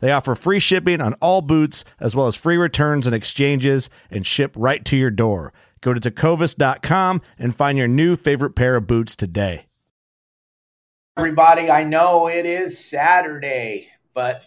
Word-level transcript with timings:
They 0.00 0.12
offer 0.12 0.34
free 0.34 0.58
shipping 0.58 1.00
on 1.00 1.14
all 1.14 1.42
boots, 1.42 1.84
as 2.00 2.16
well 2.16 2.26
as 2.26 2.34
free 2.34 2.56
returns 2.56 3.06
and 3.06 3.14
exchanges, 3.14 3.88
and 4.10 4.26
ship 4.26 4.54
right 4.56 4.84
to 4.86 4.96
your 4.96 5.10
door. 5.10 5.52
Go 5.80 5.94
to 5.94 6.00
tecovas.com 6.00 7.22
and 7.38 7.54
find 7.54 7.78
your 7.78 7.88
new 7.88 8.16
favorite 8.16 8.54
pair 8.54 8.76
of 8.76 8.86
boots 8.86 9.14
today. 9.14 9.66
Everybody, 11.16 11.70
I 11.70 11.84
know 11.84 12.28
it 12.28 12.46
is 12.46 12.82
Saturday, 12.82 13.88
but 14.14 14.42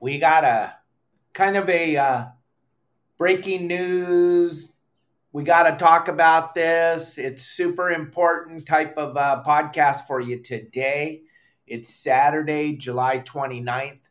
we 0.00 0.18
got 0.18 0.44
a 0.44 0.74
kind 1.32 1.56
of 1.56 1.68
a 1.68 1.96
uh, 1.96 2.24
breaking 3.18 3.68
news. 3.68 4.74
We 5.32 5.44
got 5.44 5.62
to 5.64 5.76
talk 5.76 6.08
about 6.08 6.54
this. 6.54 7.18
It's 7.18 7.44
super 7.44 7.90
important 7.90 8.66
type 8.66 8.98
of 8.98 9.16
uh, 9.16 9.42
podcast 9.46 10.06
for 10.06 10.20
you 10.20 10.42
today. 10.42 11.22
It's 11.66 11.88
Saturday, 11.88 12.74
July 12.74 13.20
29th 13.20 14.01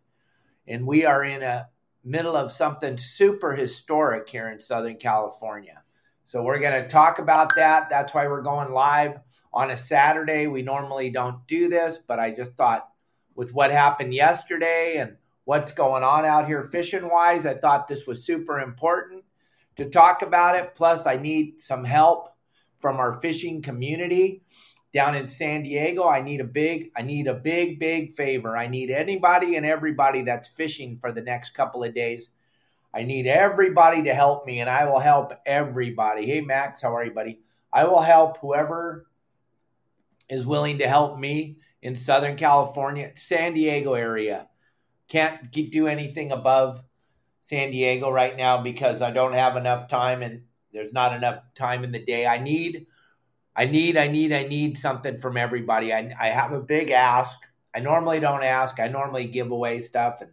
and 0.71 0.87
we 0.87 1.05
are 1.05 1.23
in 1.23 1.43
a 1.43 1.67
middle 2.03 2.35
of 2.35 2.51
something 2.51 2.97
super 2.97 3.55
historic 3.55 4.29
here 4.29 4.49
in 4.49 4.61
Southern 4.61 4.95
California. 4.95 5.83
So 6.27 6.41
we're 6.41 6.59
going 6.59 6.81
to 6.81 6.87
talk 6.87 7.19
about 7.19 7.55
that. 7.57 7.89
That's 7.89 8.13
why 8.13 8.27
we're 8.27 8.41
going 8.41 8.71
live 8.71 9.19
on 9.53 9.69
a 9.69 9.77
Saturday. 9.77 10.47
We 10.47 10.61
normally 10.61 11.09
don't 11.09 11.45
do 11.45 11.67
this, 11.67 11.99
but 11.99 12.19
I 12.19 12.31
just 12.31 12.53
thought 12.53 12.87
with 13.35 13.53
what 13.53 13.71
happened 13.71 14.13
yesterday 14.13 14.95
and 14.97 15.17
what's 15.43 15.73
going 15.73 16.03
on 16.03 16.23
out 16.23 16.47
here 16.47 16.63
fishing 16.63 17.09
wise, 17.09 17.45
I 17.45 17.55
thought 17.55 17.87
this 17.87 18.07
was 18.07 18.25
super 18.25 18.59
important 18.59 19.25
to 19.75 19.89
talk 19.89 20.21
about 20.21 20.55
it. 20.55 20.73
Plus, 20.73 21.05
I 21.05 21.17
need 21.17 21.61
some 21.61 21.83
help 21.83 22.29
from 22.79 22.97
our 22.97 23.13
fishing 23.13 23.61
community 23.61 24.41
down 24.93 25.15
in 25.15 25.27
San 25.27 25.63
Diego, 25.63 26.07
I 26.07 26.21
need 26.21 26.41
a 26.41 26.45
big, 26.45 26.91
I 26.95 27.01
need 27.01 27.27
a 27.27 27.33
big, 27.33 27.79
big 27.79 28.15
favor. 28.15 28.57
I 28.57 28.67
need 28.67 28.91
anybody 28.91 29.55
and 29.55 29.65
everybody 29.65 30.21
that's 30.23 30.49
fishing 30.49 30.97
for 30.99 31.11
the 31.11 31.21
next 31.21 31.51
couple 31.51 31.83
of 31.83 31.95
days. 31.95 32.29
I 32.93 33.03
need 33.03 33.25
everybody 33.25 34.03
to 34.03 34.13
help 34.13 34.45
me, 34.45 34.59
and 34.59 34.69
I 34.69 34.85
will 34.85 34.99
help 34.99 35.31
everybody. 35.45 36.25
Hey, 36.25 36.41
Max, 36.41 36.81
how 36.81 36.93
are 36.95 37.05
you, 37.05 37.11
buddy? 37.11 37.39
I 37.71 37.85
will 37.85 38.01
help 38.01 38.39
whoever 38.39 39.07
is 40.29 40.45
willing 40.45 40.79
to 40.79 40.87
help 40.87 41.17
me 41.17 41.57
in 41.81 41.95
Southern 41.95 42.35
California, 42.35 43.11
San 43.15 43.53
Diego 43.53 43.93
area. 43.93 44.49
Can't 45.07 45.51
do 45.51 45.87
anything 45.87 46.31
above 46.31 46.83
San 47.41 47.71
Diego 47.71 48.09
right 48.09 48.35
now 48.35 48.61
because 48.61 49.01
I 49.01 49.11
don't 49.11 49.33
have 49.33 49.55
enough 49.55 49.89
time 49.89 50.21
and 50.21 50.43
there's 50.73 50.93
not 50.93 51.13
enough 51.13 51.41
time 51.55 51.83
in 51.83 51.91
the 51.91 52.03
day. 52.03 52.25
I 52.25 52.41
need 52.41 52.87
I 53.55 53.65
need, 53.65 53.97
I 53.97 54.07
need, 54.07 54.31
I 54.31 54.43
need 54.43 54.77
something 54.77 55.19
from 55.19 55.35
everybody. 55.35 55.93
I, 55.93 56.13
I 56.19 56.27
have 56.27 56.53
a 56.53 56.61
big 56.61 56.91
ask. 56.91 57.37
I 57.75 57.79
normally 57.79 58.19
don't 58.19 58.43
ask. 58.43 58.79
I 58.79 58.87
normally 58.87 59.25
give 59.25 59.51
away 59.51 59.81
stuff, 59.81 60.21
and 60.21 60.31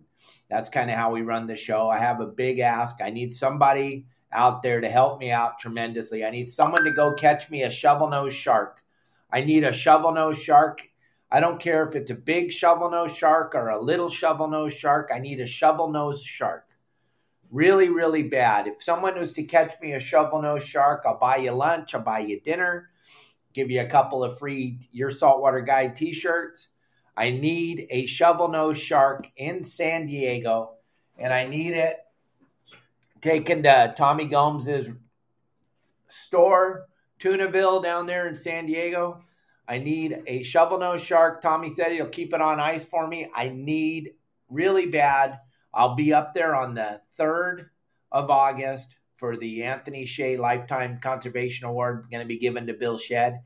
that's 0.48 0.68
kind 0.68 0.90
of 0.90 0.96
how 0.96 1.12
we 1.12 1.22
run 1.22 1.46
the 1.46 1.56
show. 1.56 1.88
I 1.88 1.98
have 1.98 2.20
a 2.20 2.26
big 2.26 2.60
ask. 2.60 2.96
I 3.02 3.10
need 3.10 3.32
somebody 3.32 4.06
out 4.32 4.62
there 4.62 4.80
to 4.80 4.88
help 4.88 5.18
me 5.18 5.30
out 5.30 5.58
tremendously. 5.58 6.24
I 6.24 6.30
need 6.30 6.48
someone 6.48 6.84
to 6.84 6.92
go 6.92 7.14
catch 7.14 7.50
me 7.50 7.62
a 7.62 7.70
shovel 7.70 8.08
nose 8.08 8.34
shark. 8.34 8.82
I 9.32 9.42
need 9.42 9.64
a 9.64 9.72
shovel 9.72 10.12
nose 10.12 10.38
shark. 10.38 10.82
I 11.30 11.40
don't 11.40 11.60
care 11.60 11.86
if 11.86 11.94
it's 11.94 12.10
a 12.10 12.14
big 12.14 12.52
shovel 12.52 12.90
nose 12.90 13.14
shark 13.14 13.54
or 13.54 13.68
a 13.68 13.82
little 13.82 14.08
shovel 14.08 14.48
nose 14.48 14.74
shark. 14.74 15.10
I 15.12 15.18
need 15.18 15.40
a 15.40 15.46
shovel 15.46 15.90
nose 15.90 16.22
shark. 16.22 16.66
Really, 17.50 17.88
really 17.88 18.22
bad. 18.22 18.66
If 18.66 18.82
someone 18.82 19.18
was 19.18 19.32
to 19.34 19.42
catch 19.42 19.74
me 19.80 19.92
a 19.92 20.00
shovel 20.00 20.40
nose 20.40 20.64
shark, 20.64 21.02
I'll 21.04 21.18
buy 21.18 21.38
you 21.38 21.52
lunch, 21.52 21.94
I'll 21.94 22.02
buy 22.02 22.20
you 22.20 22.40
dinner 22.40 22.87
give 23.58 23.72
you 23.72 23.80
a 23.80 23.86
couple 23.86 24.22
of 24.22 24.38
free 24.38 24.88
Your 24.92 25.10
Saltwater 25.10 25.60
Guide 25.60 25.96
t 25.96 26.12
shirts. 26.12 26.68
I 27.16 27.30
need 27.30 27.88
a 27.90 28.06
shovel 28.06 28.46
nose 28.46 28.78
shark 28.78 29.26
in 29.36 29.64
San 29.64 30.06
Diego, 30.06 30.74
and 31.18 31.32
I 31.32 31.46
need 31.46 31.72
it 31.72 31.98
taken 33.20 33.64
to 33.64 33.92
Tommy 33.96 34.26
Gomes's 34.26 34.92
store, 36.06 36.86
Tunaville, 37.18 37.82
down 37.82 38.06
there 38.06 38.28
in 38.28 38.36
San 38.36 38.66
Diego. 38.66 39.24
I 39.66 39.78
need 39.78 40.22
a 40.28 40.44
shovel 40.44 40.78
nose 40.78 41.02
shark. 41.02 41.42
Tommy 41.42 41.74
said 41.74 41.90
he'll 41.90 42.06
keep 42.06 42.32
it 42.32 42.40
on 42.40 42.60
ice 42.60 42.84
for 42.84 43.08
me. 43.08 43.28
I 43.34 43.48
need 43.48 44.12
really 44.48 44.86
bad. 44.86 45.40
I'll 45.74 45.96
be 45.96 46.12
up 46.14 46.32
there 46.32 46.54
on 46.54 46.74
the 46.74 47.00
3rd 47.18 47.66
of 48.12 48.30
August 48.30 48.94
for 49.18 49.36
the 49.36 49.64
Anthony 49.64 50.06
Shea 50.06 50.36
Lifetime 50.36 51.00
Conservation 51.02 51.66
Award 51.66 52.06
going 52.10 52.22
to 52.22 52.28
be 52.28 52.38
given 52.38 52.68
to 52.68 52.72
Bill 52.72 52.96
Shedd. 52.96 53.40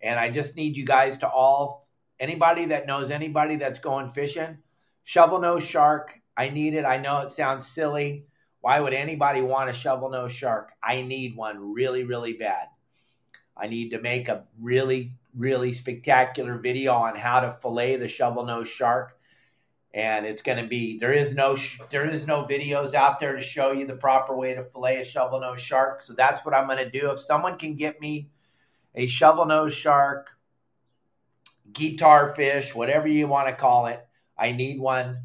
And 0.00 0.18
I 0.18 0.30
just 0.30 0.56
need 0.56 0.76
you 0.76 0.84
guys 0.84 1.18
to 1.18 1.28
all, 1.28 1.86
anybody 2.18 2.66
that 2.66 2.86
knows 2.86 3.10
anybody 3.10 3.56
that's 3.56 3.78
going 3.78 4.08
fishing, 4.08 4.58
shovel 5.04 5.38
nose 5.38 5.64
shark. 5.64 6.18
I 6.34 6.48
need 6.48 6.74
it. 6.74 6.86
I 6.86 6.96
know 6.96 7.20
it 7.20 7.32
sounds 7.32 7.66
silly. 7.66 8.24
Why 8.62 8.80
would 8.80 8.94
anybody 8.94 9.42
want 9.42 9.68
a 9.68 9.74
shovel 9.74 10.08
nose 10.08 10.32
shark? 10.32 10.72
I 10.82 11.02
need 11.02 11.36
one 11.36 11.74
really, 11.74 12.04
really 12.04 12.32
bad. 12.32 12.68
I 13.54 13.66
need 13.66 13.90
to 13.90 14.00
make 14.00 14.28
a 14.28 14.44
really, 14.58 15.12
really 15.36 15.74
spectacular 15.74 16.56
video 16.56 16.94
on 16.94 17.16
how 17.16 17.40
to 17.40 17.52
fillet 17.52 17.96
the 17.96 18.08
shovel 18.08 18.46
nose 18.46 18.68
shark 18.68 19.18
and 19.94 20.24
it's 20.24 20.42
going 20.42 20.58
to 20.58 20.66
be 20.66 20.98
there 20.98 21.12
is 21.12 21.34
no 21.34 21.56
there 21.90 22.06
is 22.06 22.26
no 22.26 22.44
videos 22.44 22.94
out 22.94 23.20
there 23.20 23.36
to 23.36 23.42
show 23.42 23.72
you 23.72 23.86
the 23.86 23.94
proper 23.94 24.34
way 24.34 24.54
to 24.54 24.62
fillet 24.64 25.00
a 25.00 25.04
shovel 25.04 25.40
nose 25.40 25.60
shark. 25.60 26.02
So 26.02 26.14
that's 26.14 26.44
what 26.44 26.54
i'm 26.54 26.66
going 26.66 26.78
to 26.78 26.90
do. 26.90 27.10
If 27.10 27.20
someone 27.20 27.58
can 27.58 27.74
get 27.74 28.00
me 28.00 28.30
a 28.94 29.06
shovel 29.06 29.44
nose 29.46 29.74
shark 29.74 30.30
guitar 31.72 32.34
fish 32.34 32.74
whatever 32.74 33.08
you 33.08 33.26
want 33.26 33.48
to 33.48 33.54
call 33.54 33.86
it 33.86 34.04
i 34.36 34.52
need 34.52 34.78
one 34.78 35.22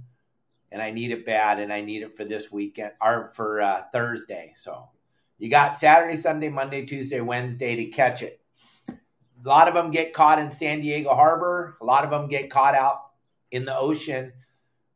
and 0.72 0.82
i 0.82 0.92
need 0.92 1.12
it 1.12 1.26
bad 1.26 1.60
and 1.60 1.74
i 1.74 1.82
need 1.82 2.04
it 2.04 2.16
for 2.16 2.24
this 2.24 2.50
weekend 2.52 2.92
or 3.02 3.28
for 3.36 3.62
uh, 3.62 3.84
thursday. 3.92 4.54
So 4.56 4.90
you 5.38 5.50
got 5.50 5.78
saturday 5.78 6.18
sunday 6.18 6.50
monday 6.50 6.86
tuesday 6.86 7.22
wednesday 7.22 7.76
to 7.78 7.86
catch 7.86 8.22
it. 8.22 8.42
A 8.90 9.48
lot 9.48 9.68
of 9.68 9.76
them 9.76 9.92
get 9.92 10.14
caught 10.14 10.40
in 10.40 10.52
san 10.52 10.82
diego 10.82 11.14
harbor. 11.14 11.78
A 11.82 11.86
lot 11.86 12.04
of 12.04 12.10
them 12.10 12.28
get 12.28 12.50
caught 12.50 12.76
out 12.76 13.12
in 13.50 13.64
the 13.64 13.78
ocean 13.78 14.34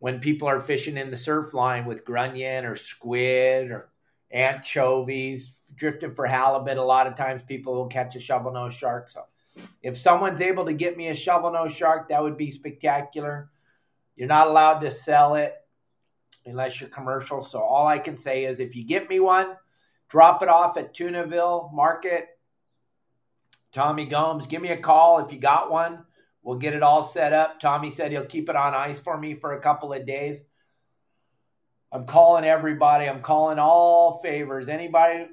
when 0.01 0.19
people 0.19 0.47
are 0.47 0.59
fishing 0.59 0.97
in 0.97 1.12
the 1.12 1.16
surf 1.16 1.53
line 1.53 1.85
with 1.85 2.03
grunion 2.03 2.66
or 2.66 2.75
squid 2.75 3.69
or 3.69 3.91
anchovies, 4.31 5.59
drifting 5.75 6.16
for 6.16 6.25
halibut, 6.25 6.80
a 6.80 6.83
lot 6.83 7.06
of 7.06 7.15
times 7.15 7.44
people 7.44 7.75
will 7.75 7.86
catch 7.86 8.15
a 8.15 8.19
shovel 8.19 8.51
nose 8.51 8.74
shark. 8.74 9.12
So 9.12 9.25
if 9.83 9.95
someone's 9.95 10.42
able 10.42 10.65
to 10.65 10.74
get 10.74 10.98
me 10.98 11.09
a 11.09 11.15
shovel 11.15 11.51
nose 11.51 11.71
shark, 11.71 12.07
that 12.07 12.24
would 12.24 12.36
be 12.36 12.50
spectacular. 12.50 13.51
You're 14.15 14.27
not 14.27 14.48
allowed 14.48 14.80
to 14.80 14.89
sell 14.89 15.36
it 15.36 15.53
unless 16.47 16.81
you're 16.81 16.89
commercial. 16.89 17.44
So 17.44 17.59
all 17.59 17.86
I 17.86 18.00
can 18.00 18.18
say 18.18 18.45
is 18.45 18.59
if 18.59 18.75
you 18.75 18.83
get 18.83 19.07
me 19.07 19.19
one, 19.19 19.56
drop 20.09 20.42
it 20.42 20.50
off 20.50 20.77
at 20.77 20.95
Tunaville 20.95 21.71
Market. 21.71 22.25
Tommy 23.71 24.07
Gomes, 24.07 24.47
give 24.47 24.63
me 24.63 24.69
a 24.69 24.77
call 24.77 25.19
if 25.19 25.31
you 25.31 25.38
got 25.38 25.69
one. 25.69 26.06
We'll 26.44 26.58
get 26.58 26.74
it 26.74 26.84
all 26.84 27.04
set 27.04 27.34
up. 27.34 27.60
Tommy 27.60 27.92
said 27.92 28.12
he'll 28.12 28.26
keep 28.26 28.50
it 28.50 28.56
on 28.56 28.74
ice 28.74 29.00
for 29.00 29.18
me 29.18 29.36
for 29.36 29.54
a 29.54 29.62
couple 29.62 29.94
of 29.94 30.06
days. 30.06 30.44
I'm 31.92 32.06
calling 32.06 32.46
everybody. 32.46 33.08
I'm 33.08 33.22
calling 33.22 33.60
all 33.60 34.20
favors. 34.22 34.70
Anybody 34.70 35.28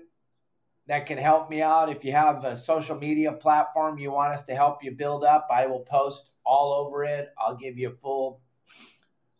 that 0.88 1.06
can 1.06 1.18
help 1.18 1.48
me 1.48 1.62
out. 1.62 1.90
If 1.90 2.04
you 2.04 2.12
have 2.12 2.44
a 2.44 2.58
social 2.58 2.96
media 2.96 3.32
platform 3.32 3.98
you 3.98 4.10
want 4.10 4.32
us 4.32 4.42
to 4.44 4.54
help 4.54 4.82
you 4.82 4.90
build 4.90 5.22
up, 5.22 5.46
I 5.50 5.66
will 5.66 5.80
post 5.80 6.30
all 6.44 6.72
over 6.72 7.04
it. 7.04 7.28
I'll 7.38 7.56
give 7.56 7.78
you 7.78 7.96
full, 8.02 8.40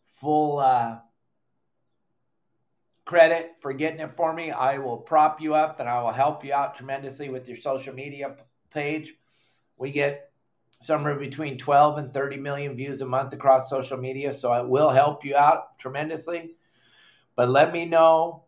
full 0.09 0.59
uh, 0.59 0.99
credit 3.03 3.53
for 3.61 3.73
getting 3.73 3.99
it 3.99 4.15
for 4.15 4.31
me. 4.31 4.51
I 4.51 4.77
will 4.77 4.97
prop 4.97 5.41
you 5.41 5.55
up 5.55 5.79
and 5.79 5.89
I 5.89 6.01
will 6.01 6.11
help 6.11 6.45
you 6.45 6.53
out 6.53 6.75
tremendously 6.75 7.29
with 7.29 7.47
your 7.47 7.57
social 7.57 7.93
media 7.93 8.35
page. 8.69 9.15
We 9.75 9.91
get 9.91 10.28
somewhere 10.81 11.15
between 11.15 11.57
12 11.57 11.97
and 11.97 12.13
30 12.13 12.37
million 12.37 12.75
views 12.75 13.01
a 13.01 13.05
month 13.05 13.33
across 13.33 13.69
social 13.69 13.97
media, 13.97 14.33
so 14.33 14.53
it 14.53 14.67
will 14.67 14.89
help 14.89 15.25
you 15.25 15.35
out 15.35 15.77
tremendously. 15.77 16.55
But 17.35 17.49
let 17.49 17.73
me 17.73 17.85
know 17.85 18.45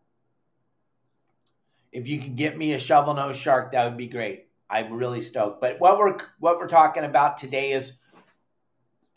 if 1.92 2.08
you 2.08 2.18
can 2.18 2.34
get 2.34 2.56
me 2.56 2.72
a 2.72 2.78
shovel 2.78 3.14
nose 3.14 3.36
shark, 3.36 3.72
that 3.72 3.84
would 3.84 3.98
be 3.98 4.08
great. 4.08 4.48
I'm 4.68 4.94
really 4.94 5.20
stoked. 5.20 5.60
But 5.60 5.78
what 5.78 5.98
we're 5.98 6.16
what 6.38 6.58
we're 6.58 6.68
talking 6.68 7.04
about 7.04 7.36
today 7.36 7.72
is 7.72 7.92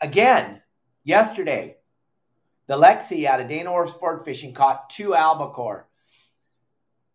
again, 0.00 0.60
yesterday, 1.02 1.78
the 2.66 2.76
Lexi 2.76 3.24
out 3.24 3.40
of 3.40 3.48
Dana 3.48 3.70
Wharf 3.70 3.90
Sport 3.90 4.24
Fishing 4.24 4.52
caught 4.52 4.90
two 4.90 5.14
albacore. 5.14 5.88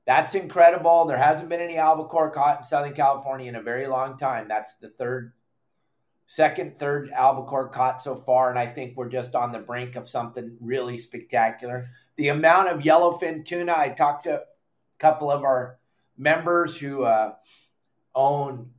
That's 0.07 0.33
incredible. 0.33 1.05
There 1.05 1.17
hasn't 1.17 1.49
been 1.49 1.61
any 1.61 1.77
albacore 1.77 2.31
caught 2.31 2.57
in 2.57 2.63
Southern 2.63 2.93
California 2.93 3.47
in 3.47 3.55
a 3.55 3.61
very 3.61 3.85
long 3.85 4.17
time. 4.17 4.47
That's 4.47 4.73
the 4.75 4.89
third, 4.89 5.33
second, 6.31 6.79
third 6.79 7.11
albacore 7.11 7.67
caught 7.67 8.01
so 8.01 8.15
far, 8.15 8.49
and 8.49 8.57
I 8.57 8.65
think 8.65 8.95
we're 8.95 9.09
just 9.09 9.35
on 9.35 9.51
the 9.51 9.59
brink 9.59 9.97
of 9.97 10.07
something 10.07 10.55
really 10.61 10.97
spectacular. 10.97 11.89
The 12.15 12.29
amount 12.29 12.69
of 12.69 12.83
yellowfin 12.83 13.45
tuna, 13.45 13.73
I 13.75 13.89
talked 13.89 14.23
to 14.23 14.35
a 14.35 14.43
couple 14.97 15.29
of 15.29 15.43
our 15.43 15.77
members 16.17 16.77
who 16.77 17.03
uh, 17.03 17.33
own 18.15 18.69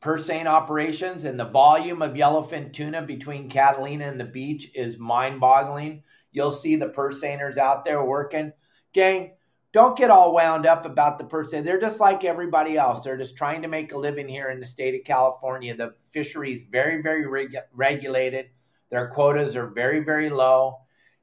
purse 0.00 0.28
seine 0.28 0.46
operations, 0.46 1.26
and 1.26 1.38
the 1.38 1.44
volume 1.44 2.00
of 2.00 2.14
yellowfin 2.14 2.72
tuna 2.72 3.02
between 3.02 3.50
Catalina 3.50 4.06
and 4.06 4.18
the 4.18 4.24
beach 4.24 4.70
is 4.74 4.96
mind 4.96 5.40
boggling. 5.40 6.04
You'll 6.32 6.52
see 6.52 6.76
the 6.76 6.88
purse 6.88 7.22
seiners 7.22 7.58
out 7.58 7.84
there 7.84 8.02
working. 8.02 8.54
Gang, 8.94 9.32
don't 9.74 9.98
get 9.98 10.08
all 10.08 10.32
wound 10.32 10.66
up 10.66 10.86
about 10.86 11.18
the 11.18 11.44
seine. 11.44 11.64
They're 11.64 11.80
just 11.80 11.98
like 11.98 12.22
everybody 12.22 12.78
else. 12.78 13.02
They're 13.02 13.18
just 13.18 13.36
trying 13.36 13.62
to 13.62 13.68
make 13.68 13.92
a 13.92 13.98
living 13.98 14.28
here 14.28 14.48
in 14.50 14.60
the 14.60 14.66
state 14.66 14.94
of 14.94 15.04
California. 15.04 15.76
The 15.76 15.94
fishery 16.10 16.54
is 16.54 16.62
very, 16.62 17.02
very 17.02 17.26
reg- 17.26 17.56
regulated. 17.72 18.50
Their 18.90 19.08
quotas 19.08 19.56
are 19.56 19.66
very, 19.66 19.98
very 19.98 20.30
low. 20.30 20.78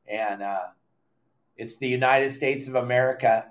And 0.05 0.43
uh, 0.43 0.65
it's 1.55 1.77
the 1.77 1.87
United 1.87 2.33
States 2.33 2.67
of 2.67 2.75
America 2.75 3.45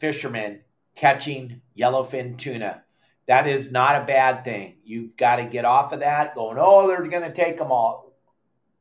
fishermen 0.00 0.62
catching 0.96 1.60
yellowfin 1.78 2.36
tuna. 2.36 2.82
That 3.28 3.46
is 3.46 3.70
not 3.70 4.02
a 4.02 4.06
bad 4.06 4.44
thing. 4.44 4.78
You've 4.82 5.16
got 5.16 5.36
to 5.36 5.44
get 5.44 5.64
off 5.64 5.92
of 5.92 6.00
that 6.00 6.34
going, 6.34 6.56
oh, 6.58 6.88
they're 6.88 7.06
going 7.06 7.22
to 7.22 7.32
take 7.32 7.58
them 7.58 7.70
all. 7.70 8.12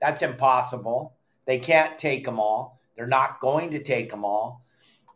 That's 0.02 0.24
impossible. 0.24 1.14
They 1.46 1.60
can't 1.60 2.00
take 2.00 2.26
them 2.26 2.40
all. 2.40 2.82
They're 2.96 3.06
not 3.06 3.40
going 3.42 3.70
to 3.72 3.84
take 3.84 4.10
them 4.10 4.26
all. 4.26 4.66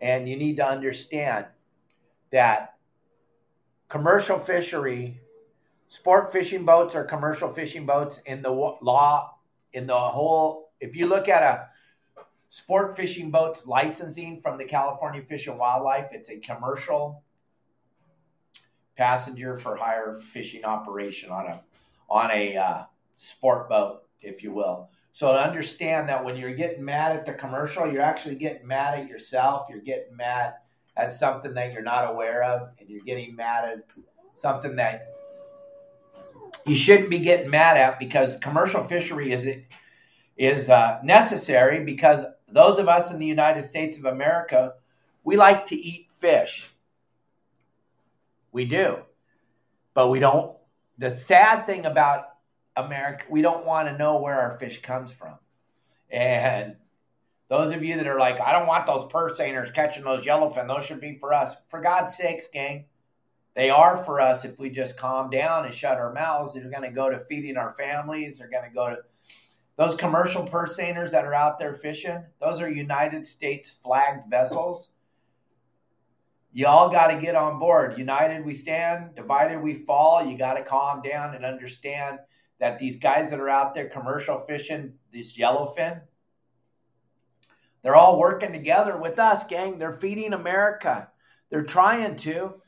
And 0.04 0.28
you 0.28 0.36
need 0.36 0.58
to 0.58 0.68
understand 0.68 1.46
that 2.32 2.74
commercial 3.88 4.38
fishery, 4.38 5.22
sport 5.88 6.30
fishing 6.30 6.66
boats 6.66 6.94
are 6.94 7.06
commercial 7.06 7.48
fishing 7.48 7.86
boats 7.86 8.20
in 8.26 8.42
the 8.42 8.52
law, 8.52 9.38
in 9.72 9.88
the 9.88 9.98
whole, 9.98 10.72
if 10.82 10.94
you 10.98 11.08
look 11.08 11.30
at 11.30 11.42
a 11.42 11.68
sport 12.50 12.98
fishing 12.98 13.32
boats 13.32 13.66
licensing 13.66 14.42
from 14.42 14.58
the 14.58 14.66
California 14.66 15.22
Fish 15.22 15.48
and 15.48 15.58
Wildlife, 15.58 16.10
it's 16.12 16.30
a 16.30 16.38
commercial 16.38 17.24
passenger 18.98 19.56
for 19.56 19.78
hire 19.78 20.16
fishing 20.16 20.66
operation 20.66 21.30
on 21.30 21.48
a 21.48 21.64
on 22.10 22.30
a 22.32 22.58
uh, 22.58 22.84
sport 23.18 23.70
boat, 23.70 24.02
if 24.22 24.44
you 24.44 24.52
will. 24.52 24.90
So 25.14 25.32
to 25.32 25.40
understand 25.40 26.10
that 26.10 26.26
when 26.26 26.36
you're 26.36 26.56
getting 26.56 26.84
mad 26.84 27.16
at 27.16 27.26
the 27.26 27.34
commercial, 27.34 27.90
you're 27.90 28.02
actually 28.02 28.36
getting 28.36 28.68
mad 28.68 29.00
at 29.00 29.08
yourself. 29.08 29.68
You're 29.70 29.80
getting 29.80 30.18
mad 30.18 30.56
at 30.98 31.14
something 31.14 31.54
that 31.54 31.72
you're 31.72 31.84
not 31.84 32.12
aware 32.12 32.44
of, 32.44 32.70
and 32.80 32.90
you're 32.90 33.04
getting 33.04 33.36
mad 33.36 33.64
at 33.64 33.86
something 34.36 34.76
that 34.76 35.14
you 36.66 36.76
shouldn't 36.76 37.12
be 37.12 37.20
getting 37.20 37.50
mad 37.50 37.78
at 37.78 38.00
because 38.00 38.38
commercial 38.40 38.84
fishery 38.84 39.32
is 39.32 39.48
is 40.36 40.70
uh, 40.72 41.00
necessary 41.04 41.84
because 41.84 42.26
those 42.48 42.80
of 42.80 42.90
us 42.90 43.12
in 43.12 43.20
the 43.20 43.26
United 43.26 43.66
States 43.66 44.00
of 44.00 44.06
America, 44.06 44.74
we 45.24 45.38
like 45.38 45.68
to 45.68 45.76
eat 45.76 46.12
fish. 46.12 46.72
We 48.52 48.66
do. 48.66 48.98
But 49.94 50.10
we 50.10 50.18
don't. 50.18 50.58
The 50.98 51.16
sad 51.16 51.68
thing 51.68 51.86
about 51.86 52.33
America, 52.76 53.26
we 53.30 53.42
don't 53.42 53.66
want 53.66 53.88
to 53.88 53.98
know 53.98 54.20
where 54.20 54.40
our 54.40 54.58
fish 54.58 54.82
comes 54.82 55.12
from. 55.12 55.36
And 56.10 56.76
those 57.50 57.74
of 57.74 57.84
you 57.84 57.96
that 57.98 58.08
are 58.08 58.20
like, 58.20 58.40
I 58.42 58.52
don't 58.52 58.68
want 58.68 58.88
those 58.88 59.12
purse 59.12 59.40
seiners 59.40 59.74
catching 59.74 60.04
those 60.04 60.26
yellowfin, 60.26 60.68
those 60.68 60.86
should 60.86 61.02
be 61.02 61.18
for 61.20 61.34
us. 61.34 61.56
For 61.70 61.82
God's 61.82 62.16
sakes, 62.16 62.48
gang, 62.52 62.86
they 63.56 63.70
are 63.70 63.98
for 63.98 64.20
us 64.20 64.46
if 64.46 64.58
we 64.58 64.70
just 64.70 64.98
calm 64.98 65.30
down 65.30 65.66
and 65.66 65.74
shut 65.74 65.98
our 65.98 66.14
mouths. 66.14 66.54
They're 66.54 66.70
going 66.70 66.82
to 66.84 66.90
go 66.90 67.10
to 67.10 67.20
feeding 67.20 67.58
our 67.58 67.76
families. 67.76 68.40
They're 68.40 68.50
going 68.50 68.68
to 68.68 68.74
go 68.74 68.90
to 68.90 68.98
those 69.78 69.96
commercial 69.96 70.46
purse 70.46 70.78
seiners 70.78 71.12
that 71.12 71.26
are 71.26 71.34
out 71.34 71.60
there 71.60 71.76
fishing. 71.76 72.24
Those 72.42 72.62
are 72.62 72.70
United 72.70 73.28
States 73.28 73.72
flagged 73.84 74.30
vessels 74.30 74.90
you 76.54 76.68
all 76.68 76.90
got 76.90 77.08
to 77.08 77.18
get 77.20 77.36
on 77.36 77.58
board. 77.58 77.98
United 77.98 78.46
we 78.46 78.54
stand, 78.54 79.16
divided 79.16 79.62
we 79.62 79.74
fall. 79.74 80.24
You 80.24 80.38
got 80.38 80.54
to 80.54 80.64
calm 80.64 81.02
down 81.02 81.34
and 81.34 81.44
understand 81.44 82.20
that 82.64 82.80
these 82.80 82.96
guys 82.96 83.30
that 83.30 83.42
are 83.42 83.50
out 83.50 83.74
there 83.74 83.90
commercial 83.90 84.40
fishing 84.48 84.94
this 85.12 85.38
yellowfin, 85.38 86.00
they're 87.82 87.98
all 87.98 88.18
working 88.18 88.54
together 88.54 88.96
with 88.96 89.20
us, 89.20 89.44
gang. 89.44 89.78
They're 89.78 89.92
feeding 89.92 90.32
America. 90.32 91.10
They're 91.50 91.66
trying 91.66 92.16
to. 92.20 92.62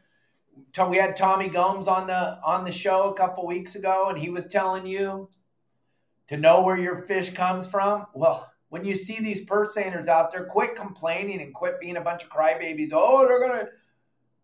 We 0.89 0.97
had 0.97 1.15
Tommy 1.15 1.47
Gomes 1.47 1.87
on 1.87 2.07
the 2.07 2.37
on 2.43 2.65
the 2.65 2.73
show 2.73 3.09
a 3.09 3.13
couple 3.13 3.47
weeks 3.47 3.75
ago, 3.75 4.09
and 4.09 4.17
he 4.17 4.29
was 4.29 4.43
telling 4.47 4.85
you 4.85 5.29
to 6.27 6.35
know 6.35 6.61
where 6.61 6.77
your 6.77 6.97
fish 6.97 7.29
comes 7.29 7.65
from. 7.65 8.05
Well, 8.13 8.51
when 8.67 8.83
you 8.83 8.97
see 8.97 9.21
these 9.21 9.45
purse 9.45 9.75
seiners 9.75 10.09
out 10.09 10.29
there, 10.29 10.43
quit 10.43 10.75
complaining 10.75 11.41
and 11.41 11.53
quit 11.53 11.79
being 11.79 11.95
a 11.95 12.01
bunch 12.01 12.25
of 12.25 12.29
crybabies. 12.29 12.89
Oh, 12.91 13.25
they're 13.25 13.47
gonna, 13.47 13.69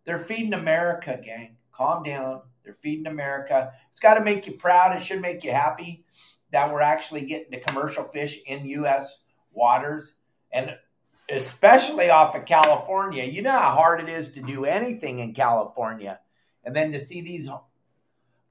they're 0.06 0.18
feeding 0.18 0.54
America, 0.54 1.19
gang. 1.21 1.57
Calm 1.74 2.04
down. 2.04 2.44
They're 2.63 2.73
feeding 2.73 3.07
America. 3.07 3.71
It's 3.89 3.99
got 3.99 4.15
to 4.15 4.23
make 4.23 4.47
you 4.47 4.53
proud. 4.53 4.95
It 4.95 5.01
should 5.01 5.21
make 5.21 5.43
you 5.43 5.51
happy 5.51 6.05
that 6.51 6.71
we're 6.71 6.81
actually 6.81 7.21
getting 7.21 7.51
the 7.51 7.57
commercial 7.57 8.03
fish 8.03 8.39
in 8.45 8.65
U.S. 8.65 9.19
waters, 9.51 10.13
and 10.51 10.75
especially 11.29 12.09
off 12.09 12.35
of 12.35 12.45
California. 12.45 13.23
You 13.23 13.41
know 13.41 13.51
how 13.51 13.71
hard 13.71 14.01
it 14.01 14.09
is 14.09 14.29
to 14.33 14.41
do 14.41 14.65
anything 14.65 15.19
in 15.19 15.33
California, 15.33 16.19
and 16.63 16.75
then 16.75 16.91
to 16.91 16.99
see 16.99 17.21
these 17.21 17.47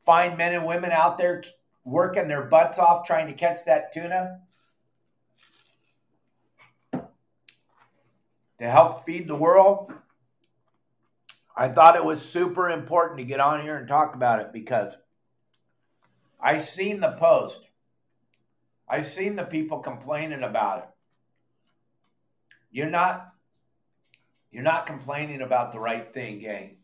fine 0.03 0.37
men 0.37 0.55
and 0.55 0.67
women 0.67 0.91
out 0.93 1.19
there 1.19 1.43
working 1.85 2.29
their 2.29 2.45
butts 2.45 2.79
off 2.79 3.07
trying 3.07 3.27
to 3.27 3.35
catch 3.35 3.65
that 3.67 3.93
tuna 3.93 4.41
to 6.93 8.69
help 8.71 9.05
feed 9.05 9.27
the 9.27 9.35
world. 9.35 9.93
I 11.61 11.69
thought 11.69 11.95
it 11.95 12.05
was 12.07 12.23
super 12.23 12.71
important 12.71 13.19
to 13.19 13.25
get 13.27 13.39
on 13.39 13.61
here 13.61 13.77
and 13.77 13.87
talk 13.87 14.15
about 14.15 14.41
it 14.41 14.51
because 14.51 14.95
I've 16.43 16.65
seen 16.65 17.01
the 17.01 17.13
post. 17.13 17.61
I've 18.89 19.07
seen 19.07 19.37
the 19.37 19.45
people 19.45 19.81
complaining 19.81 20.43
about 20.43 20.79
it. 20.79 20.89
You're 22.71 22.89
not 22.89 23.35
you're 24.51 24.63
not 24.63 24.87
complaining 24.87 25.43
about 25.43 25.73
the 25.73 25.81
right 25.81 26.11
thing, 26.11 26.39
gang. 26.39 26.79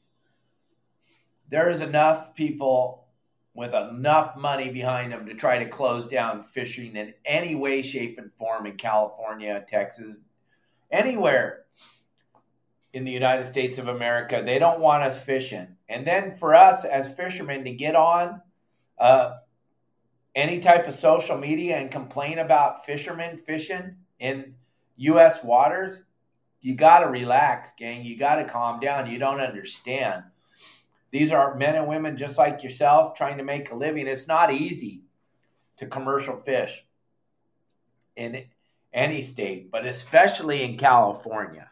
There 1.48 1.70
is 1.70 1.80
enough 1.80 2.34
people 2.34 3.06
with 3.54 3.72
enough 3.72 4.36
money 4.36 4.68
behind 4.68 5.10
them 5.10 5.24
to 5.24 5.32
try 5.32 5.56
to 5.56 5.70
close 5.70 6.06
down 6.06 6.42
fishing 6.42 6.96
in 6.96 7.14
any 7.24 7.54
way, 7.54 7.80
shape, 7.80 8.18
and 8.18 8.30
form 8.34 8.66
in 8.66 8.76
California, 8.76 9.64
Texas, 9.66 10.18
anywhere 10.90 11.65
in 12.96 13.04
the 13.04 13.12
United 13.12 13.46
States 13.46 13.76
of 13.76 13.88
America. 13.88 14.42
They 14.42 14.58
don't 14.58 14.80
want 14.80 15.04
us 15.04 15.22
fishing. 15.22 15.68
And 15.86 16.06
then 16.06 16.34
for 16.34 16.54
us 16.54 16.86
as 16.86 17.14
fishermen 17.14 17.62
to 17.64 17.70
get 17.70 17.94
on 17.94 18.40
uh, 18.98 19.34
any 20.34 20.60
type 20.60 20.86
of 20.86 20.94
social 20.94 21.36
media 21.36 21.76
and 21.76 21.90
complain 21.90 22.38
about 22.38 22.86
fishermen 22.86 23.36
fishing 23.36 23.96
in 24.18 24.54
U.S. 24.96 25.44
waters, 25.44 26.04
you 26.62 26.74
got 26.74 27.00
to 27.00 27.08
relax, 27.08 27.68
gang. 27.78 28.02
You 28.02 28.16
got 28.16 28.36
to 28.36 28.44
calm 28.44 28.80
down. 28.80 29.10
You 29.10 29.18
don't 29.18 29.40
understand. 29.40 30.22
These 31.10 31.32
are 31.32 31.54
men 31.54 31.74
and 31.74 31.86
women 31.86 32.16
just 32.16 32.38
like 32.38 32.62
yourself 32.62 33.14
trying 33.14 33.36
to 33.36 33.44
make 33.44 33.70
a 33.70 33.76
living. 33.76 34.06
It's 34.06 34.26
not 34.26 34.54
easy 34.54 35.02
to 35.76 35.86
commercial 35.86 36.38
fish 36.38 36.82
in 38.16 38.44
any 38.94 39.20
state, 39.20 39.70
but 39.70 39.84
especially 39.84 40.62
in 40.62 40.78
California 40.78 41.70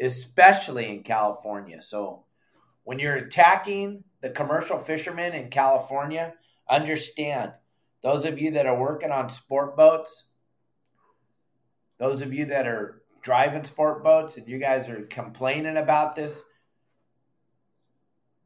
especially 0.00 0.88
in 0.88 1.02
California. 1.02 1.82
So 1.82 2.24
when 2.84 2.98
you're 2.98 3.16
attacking 3.16 4.02
the 4.22 4.30
commercial 4.30 4.78
fishermen 4.78 5.34
in 5.34 5.50
California, 5.50 6.34
understand 6.68 7.52
those 8.02 8.24
of 8.24 8.38
you 8.38 8.52
that 8.52 8.66
are 8.66 8.78
working 8.78 9.10
on 9.10 9.28
sport 9.28 9.76
boats, 9.76 10.24
those 11.98 12.22
of 12.22 12.32
you 12.32 12.46
that 12.46 12.66
are 12.66 13.02
driving 13.22 13.64
sport 13.64 14.02
boats 14.02 14.38
and 14.38 14.48
you 14.48 14.58
guys 14.58 14.88
are 14.88 15.02
complaining 15.02 15.76
about 15.76 16.16
this, 16.16 16.42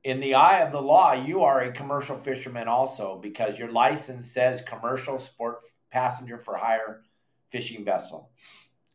in 0.02 0.20
the 0.20 0.34
eye 0.34 0.60
of 0.60 0.72
the 0.72 0.82
law, 0.82 1.12
you 1.12 1.42
are 1.44 1.62
a 1.62 1.72
commercial 1.72 2.18
fisherman 2.18 2.68
also 2.68 3.18
because 3.22 3.58
your 3.58 3.70
license 3.70 4.30
says 4.30 4.60
commercial 4.60 5.18
sport 5.18 5.60
passenger 5.90 6.36
for 6.36 6.56
hire 6.56 7.02
fishing 7.50 7.84
vessel. 7.84 8.30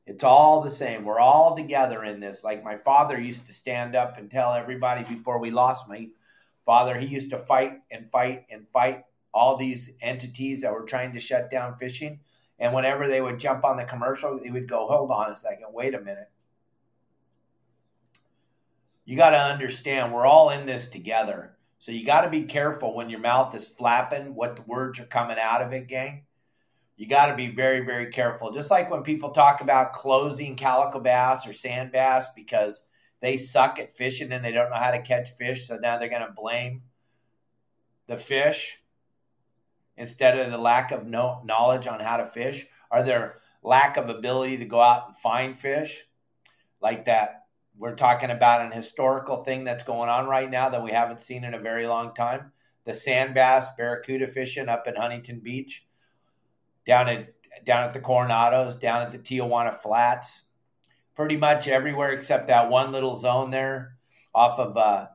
It's 0.09 0.23
all 0.23 0.61
the 0.61 0.71
same. 0.71 1.05
We're 1.05 1.19
all 1.19 1.55
together 1.55 2.03
in 2.03 2.19
this. 2.19 2.43
Like 2.43 2.63
my 2.63 2.77
father 2.77 3.19
used 3.19 3.45
to 3.47 3.53
stand 3.53 3.95
up 3.95 4.17
and 4.17 4.29
tell 4.29 4.53
everybody 4.53 5.03
before 5.03 5.39
we 5.39 5.51
lost 5.51 5.87
my 5.87 6.07
father, 6.65 6.97
he 6.99 7.07
used 7.07 7.29
to 7.31 7.37
fight 7.37 7.79
and 7.91 8.11
fight 8.11 8.45
and 8.49 8.65
fight 8.73 9.05
all 9.33 9.55
these 9.55 9.89
entities 10.01 10.61
that 10.61 10.73
were 10.73 10.85
trying 10.85 11.13
to 11.13 11.19
shut 11.19 11.51
down 11.51 11.77
fishing. 11.77 12.19
And 12.57 12.73
whenever 12.73 13.07
they 13.07 13.21
would 13.21 13.39
jump 13.39 13.63
on 13.63 13.77
the 13.77 13.85
commercial, 13.85 14.39
he 14.43 14.51
would 14.51 14.67
go, 14.67 14.87
Hold 14.87 15.11
on 15.11 15.31
a 15.31 15.35
second, 15.35 15.67
wait 15.71 15.95
a 15.95 16.01
minute 16.01 16.29
you 19.09 19.17
got 19.17 19.31
to 19.31 19.41
understand 19.41 20.13
we're 20.13 20.23
all 20.23 20.51
in 20.51 20.67
this 20.67 20.87
together. 20.87 21.57
So 21.79 21.91
you 21.91 22.05
got 22.05 22.21
to 22.21 22.29
be 22.29 22.43
careful 22.43 22.93
when 22.93 23.09
your 23.09 23.19
mouth 23.19 23.55
is 23.55 23.67
flapping, 23.67 24.35
what 24.35 24.55
the 24.55 24.61
words 24.61 24.99
are 24.99 25.05
coming 25.05 25.39
out 25.41 25.63
of 25.63 25.73
it, 25.73 25.87
gang. 25.87 26.25
You 26.99 27.07
got 27.07 27.27
to 27.27 27.35
be 27.35 27.47
very, 27.47 27.79
very 27.79 28.11
careful. 28.11 28.51
Just 28.51 28.69
like 28.69 28.91
when 28.91 29.01
people 29.01 29.31
talk 29.31 29.61
about 29.61 29.93
closing 29.93 30.55
calico 30.55 30.99
bass 30.99 31.47
or 31.47 31.53
sand 31.53 31.91
bass 31.91 32.27
because 32.35 32.83
they 33.19 33.37
suck 33.37 33.79
at 33.79 33.97
fishing 33.97 34.31
and 34.31 34.45
they 34.45 34.51
don't 34.51 34.69
know 34.69 34.75
how 34.75 34.91
to 34.91 35.01
catch 35.01 35.31
fish, 35.31 35.67
so 35.67 35.77
now 35.77 35.97
they're 35.97 36.09
going 36.09 36.21
to 36.27 36.33
blame 36.35 36.83
the 38.05 38.17
fish 38.17 38.79
instead 39.97 40.37
of 40.37 40.51
the 40.51 40.57
lack 40.57 40.91
of 40.91 41.07
no 41.07 41.41
knowledge 41.43 41.87
on 41.87 41.99
how 41.99 42.17
to 42.17 42.25
fish 42.27 42.67
or 42.91 43.01
their 43.01 43.37
lack 43.63 43.97
of 43.97 44.09
ability 44.09 44.57
to 44.57 44.65
go 44.65 44.79
out 44.79 45.07
and 45.07 45.17
find 45.17 45.57
fish 45.57 46.05
like 46.81 47.05
that 47.05 47.39
we're 47.79 47.95
talking 47.95 48.29
about 48.29 48.65
an 48.65 48.73
historical 48.73 49.43
thing 49.43 49.63
that's 49.63 49.85
going 49.85 50.09
on 50.09 50.27
right 50.27 50.51
now 50.51 50.67
that 50.69 50.83
we 50.83 50.91
haven't 50.91 51.21
seen 51.21 51.45
in 51.45 51.53
a 51.53 51.59
very 51.59 51.87
long 51.87 52.13
time. 52.13 52.51
The 52.83 52.93
sand 52.93 53.33
bass 53.33 53.67
barracuda 53.77 54.27
fishing 54.27 54.67
up 54.67 54.85
in 54.85 54.95
Huntington 54.95 55.39
Beach, 55.39 55.85
down 56.89 57.07
at 57.07 57.33
down 57.65 57.83
at 57.83 57.93
the 57.93 57.99
Coronados, 57.99 58.79
down 58.79 59.03
at 59.03 59.11
the 59.11 59.19
Tijuana 59.19 59.79
Flats, 59.79 60.41
pretty 61.15 61.37
much 61.37 61.67
everywhere 61.67 62.11
except 62.11 62.47
that 62.47 62.69
one 62.69 62.91
little 62.91 63.15
zone 63.15 63.51
there 63.51 63.93
off 64.33 64.59
of 64.59 64.75
uh, 64.75 65.07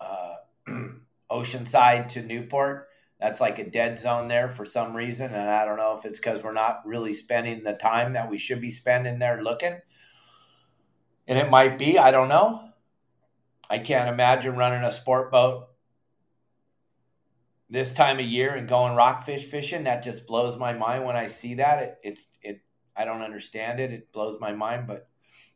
uh, 0.00 0.34
Oceanside 1.30 2.08
to 2.08 2.22
Newport. 2.22 2.88
That's 3.20 3.40
like 3.40 3.58
a 3.58 3.70
dead 3.70 3.98
zone 3.98 4.26
there 4.26 4.50
for 4.50 4.66
some 4.66 4.94
reason, 4.94 5.32
and 5.32 5.48
I 5.48 5.64
don't 5.64 5.78
know 5.78 5.96
if 5.98 6.04
it's 6.04 6.18
because 6.18 6.42
we're 6.42 6.52
not 6.52 6.82
really 6.84 7.14
spending 7.14 7.62
the 7.62 7.72
time 7.72 8.14
that 8.14 8.28
we 8.28 8.38
should 8.38 8.60
be 8.60 8.72
spending 8.72 9.18
there 9.18 9.42
looking 9.42 9.80
and 11.28 11.38
it 11.38 11.50
might 11.50 11.78
be, 11.78 11.98
I 11.98 12.10
don't 12.10 12.28
know. 12.28 12.62
I 13.68 13.78
can't 13.78 14.08
imagine 14.08 14.56
running 14.56 14.84
a 14.84 14.92
sport 14.92 15.32
boat 15.32 15.68
this 17.68 17.92
time 17.92 18.18
of 18.18 18.24
year 18.24 18.54
and 18.54 18.68
going 18.68 18.94
rockfish 18.94 19.44
fishing. 19.46 19.84
That 19.84 20.04
just 20.04 20.26
blows 20.26 20.58
my 20.58 20.72
mind 20.72 21.04
when 21.04 21.16
I 21.16 21.28
see 21.28 21.54
that. 21.54 21.82
It, 21.82 21.98
it, 22.02 22.18
it, 22.42 22.60
I 22.96 23.04
don't 23.04 23.22
understand 23.22 23.80
it. 23.80 23.92
It 23.92 24.12
blows 24.12 24.40
my 24.40 24.52
mind, 24.52 24.86
but 24.86 25.08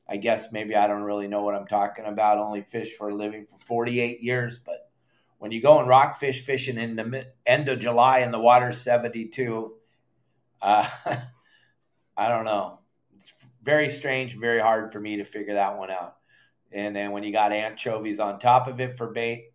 I 0.08 0.16
guess 0.16 0.52
maybe 0.52 0.74
I 0.74 0.86
don't 0.86 1.02
really 1.02 1.28
know 1.28 1.42
what 1.42 1.54
I'm 1.54 1.66
talking 1.66 2.04
about. 2.04 2.38
Only 2.38 2.62
fish 2.62 2.94
for 2.96 3.08
a 3.08 3.14
living 3.14 3.46
for 3.46 3.58
48 3.66 4.22
years, 4.22 4.58
but 4.64 4.90
when 5.38 5.52
you 5.52 5.62
go 5.62 5.78
and 5.78 5.88
rockfish 5.88 6.44
fishing 6.44 6.76
in 6.76 6.96
the 6.96 7.26
end 7.46 7.68
of 7.68 7.78
July 7.78 8.18
and 8.18 8.34
the 8.34 8.38
water's 8.38 8.80
72, 8.82 9.72
uh, 10.60 10.88
I 12.16 12.28
don't 12.28 12.44
know 12.44 12.80
very 13.62 13.90
strange, 13.90 14.36
very 14.36 14.60
hard 14.60 14.92
for 14.92 15.00
me 15.00 15.16
to 15.16 15.24
figure 15.24 15.54
that 15.54 15.78
one 15.78 15.90
out. 15.90 16.16
And 16.72 16.94
then 16.94 17.10
when 17.12 17.22
you 17.22 17.32
got 17.32 17.52
anchovies 17.52 18.20
on 18.20 18.38
top 18.38 18.68
of 18.68 18.80
it 18.80 18.96
for 18.96 19.08
bait, 19.08 19.49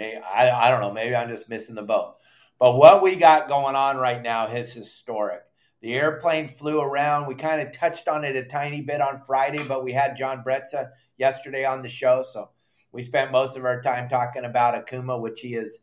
maybe 0.00 0.16
I, 0.16 0.50
I 0.50 0.70
don't 0.70 0.80
know, 0.80 0.92
maybe 0.92 1.14
I'm 1.14 1.28
just 1.28 1.48
missing 1.48 1.74
the 1.74 1.82
boat. 1.82 2.16
But 2.58 2.76
what 2.76 3.02
we 3.02 3.16
got 3.16 3.48
going 3.48 3.76
on 3.76 3.96
right 3.96 4.22
now 4.22 4.46
is 4.46 4.72
historic. 4.72 5.42
The 5.82 5.94
airplane 5.94 6.48
flew 6.48 6.80
around. 6.80 7.26
We 7.26 7.34
kind 7.34 7.60
of 7.60 7.72
touched 7.72 8.06
on 8.06 8.24
it 8.24 8.36
a 8.36 8.44
tiny 8.44 8.82
bit 8.82 9.00
on 9.00 9.22
Friday, 9.26 9.62
but 9.62 9.84
we 9.84 9.92
had 9.92 10.16
John 10.16 10.42
Bretza 10.46 10.90
yesterday 11.16 11.64
on 11.64 11.82
the 11.82 11.88
show, 11.88 12.22
so 12.22 12.50
we 12.92 13.02
spent 13.02 13.30
most 13.30 13.56
of 13.56 13.64
our 13.64 13.80
time 13.80 14.08
talking 14.08 14.44
about 14.44 14.86
Okuma, 14.86 15.20
which 15.20 15.40
he 15.40 15.54
is 15.54 15.78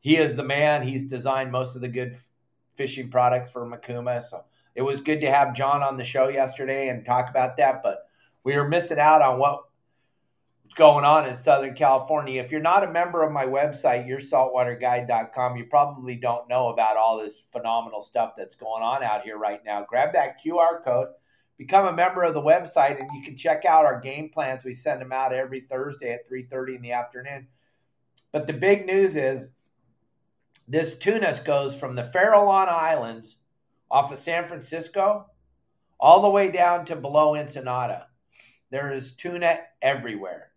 he 0.00 0.16
is 0.16 0.34
the 0.34 0.42
man. 0.42 0.82
He's 0.82 1.04
designed 1.04 1.52
most 1.52 1.76
of 1.76 1.82
the 1.82 1.88
good 1.88 2.16
fishing 2.74 3.10
products 3.10 3.50
for 3.50 3.64
Okuma. 3.64 4.22
So 4.22 4.44
it 4.74 4.82
was 4.82 5.00
good 5.00 5.20
to 5.20 5.30
have 5.30 5.54
John 5.54 5.82
on 5.82 5.96
the 5.96 6.04
show 6.04 6.28
yesterday 6.28 6.88
and 6.88 7.04
talk 7.04 7.30
about 7.30 7.56
that, 7.58 7.82
but 7.82 8.00
we 8.44 8.56
were 8.56 8.68
missing 8.68 8.98
out 8.98 9.22
on 9.22 9.38
what's 9.38 9.62
going 10.74 11.04
on 11.04 11.28
in 11.28 11.36
Southern 11.36 11.74
California. 11.74 12.42
If 12.42 12.50
you're 12.50 12.60
not 12.60 12.84
a 12.84 12.90
member 12.90 13.22
of 13.22 13.32
my 13.32 13.44
website, 13.44 14.08
yoursaltwaterguide.com, 14.08 15.56
you 15.56 15.64
probably 15.64 16.16
don't 16.16 16.48
know 16.48 16.68
about 16.68 16.96
all 16.96 17.18
this 17.18 17.42
phenomenal 17.52 18.00
stuff 18.00 18.32
that's 18.36 18.54
going 18.54 18.82
on 18.82 19.02
out 19.02 19.22
here 19.22 19.36
right 19.36 19.62
now. 19.64 19.84
Grab 19.86 20.12
that 20.14 20.36
QR 20.44 20.82
code, 20.82 21.08
become 21.58 21.86
a 21.86 21.92
member 21.92 22.22
of 22.22 22.34
the 22.34 22.40
website, 22.40 23.00
and 23.00 23.10
you 23.14 23.22
can 23.22 23.36
check 23.36 23.64
out 23.64 23.84
our 23.84 24.00
game 24.00 24.30
plans. 24.30 24.64
We 24.64 24.74
send 24.74 25.00
them 25.00 25.12
out 25.12 25.34
every 25.34 25.60
Thursday 25.60 26.12
at 26.12 26.28
3:30 26.28 26.76
in 26.76 26.82
the 26.82 26.92
afternoon. 26.92 27.48
But 28.30 28.46
the 28.46 28.54
big 28.54 28.86
news 28.86 29.16
is 29.16 29.52
this 30.66 30.96
tuna 30.96 31.38
goes 31.44 31.78
from 31.78 31.96
the 31.96 32.10
Farallon 32.14 32.68
Islands 32.68 33.36
off 33.90 34.10
of 34.10 34.18
San 34.18 34.48
Francisco 34.48 35.26
all 36.00 36.22
the 36.22 36.30
way 36.30 36.50
down 36.50 36.86
to 36.86 36.96
below 36.96 37.36
Ensenada. 37.36 38.08
There 38.70 38.92
is 38.92 39.12
tuna 39.12 39.60
everywhere. 39.82 40.51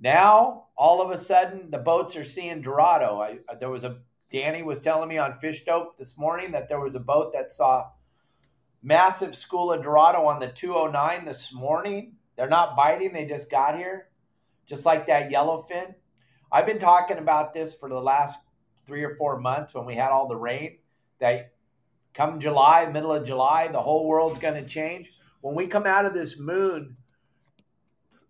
Now, 0.00 0.66
all 0.76 1.02
of 1.02 1.10
a 1.10 1.22
sudden, 1.22 1.70
the 1.70 1.78
boats 1.78 2.16
are 2.16 2.24
seeing 2.24 2.62
Dorado. 2.62 3.20
I, 3.20 3.38
uh, 3.48 3.56
there 3.58 3.70
was 3.70 3.84
a 3.84 3.98
Danny 4.30 4.62
was 4.62 4.78
telling 4.80 5.08
me 5.08 5.18
on 5.18 5.38
Fish 5.38 5.64
Dope 5.64 5.98
this 5.98 6.16
morning 6.18 6.52
that 6.52 6.68
there 6.68 6.80
was 6.80 6.94
a 6.94 7.00
boat 7.00 7.32
that 7.32 7.50
saw 7.50 7.88
massive 8.82 9.34
school 9.34 9.72
of 9.72 9.82
Dorado 9.82 10.26
on 10.26 10.38
the 10.38 10.48
209 10.48 11.24
this 11.24 11.52
morning. 11.52 12.16
They're 12.36 12.48
not 12.48 12.76
biting, 12.76 13.12
they 13.12 13.24
just 13.24 13.50
got 13.50 13.76
here, 13.76 14.08
just 14.66 14.84
like 14.84 15.06
that 15.06 15.30
yellowfin. 15.30 15.94
I've 16.52 16.66
been 16.66 16.78
talking 16.78 17.16
about 17.16 17.54
this 17.54 17.72
for 17.72 17.88
the 17.88 18.00
last 18.00 18.38
three 18.86 19.02
or 19.02 19.16
four 19.16 19.40
months 19.40 19.74
when 19.74 19.86
we 19.86 19.94
had 19.94 20.10
all 20.10 20.28
the 20.28 20.36
rain 20.36 20.78
that 21.20 21.52
Come 22.18 22.40
July, 22.40 22.84
middle 22.86 23.12
of 23.12 23.24
July, 23.24 23.68
the 23.68 23.80
whole 23.80 24.08
world's 24.08 24.40
going 24.40 24.60
to 24.60 24.68
change. 24.68 25.12
When 25.40 25.54
we 25.54 25.68
come 25.68 25.86
out 25.86 26.04
of 26.04 26.14
this 26.14 26.36
moon, 26.36 26.96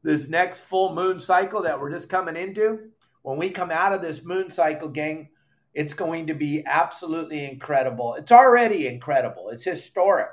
this 0.03 0.29
next 0.29 0.61
full 0.61 0.95
moon 0.95 1.21
cycle 1.21 1.63
that 1.63 1.81
we're 1.81 1.93
just 1.93 2.09
coming 2.09 2.37
into, 2.37 2.91
when 3.23 3.39
we 3.39 3.51
come 3.51 3.71
out 3.71 3.93
of 3.93 4.03
this 4.03 4.25
moon 4.25 4.51
cycle, 4.51 4.89
gang, 4.89 5.29
it's 5.75 5.95
going 5.95 6.27
to 6.29 6.35
be 6.35 6.65
absolutely 6.67 7.45
incredible. 7.45 8.15
It's 8.15 8.33
already 8.33 8.87
incredible. 8.87 9.51
It's 9.51 9.65
historic. 9.65 10.31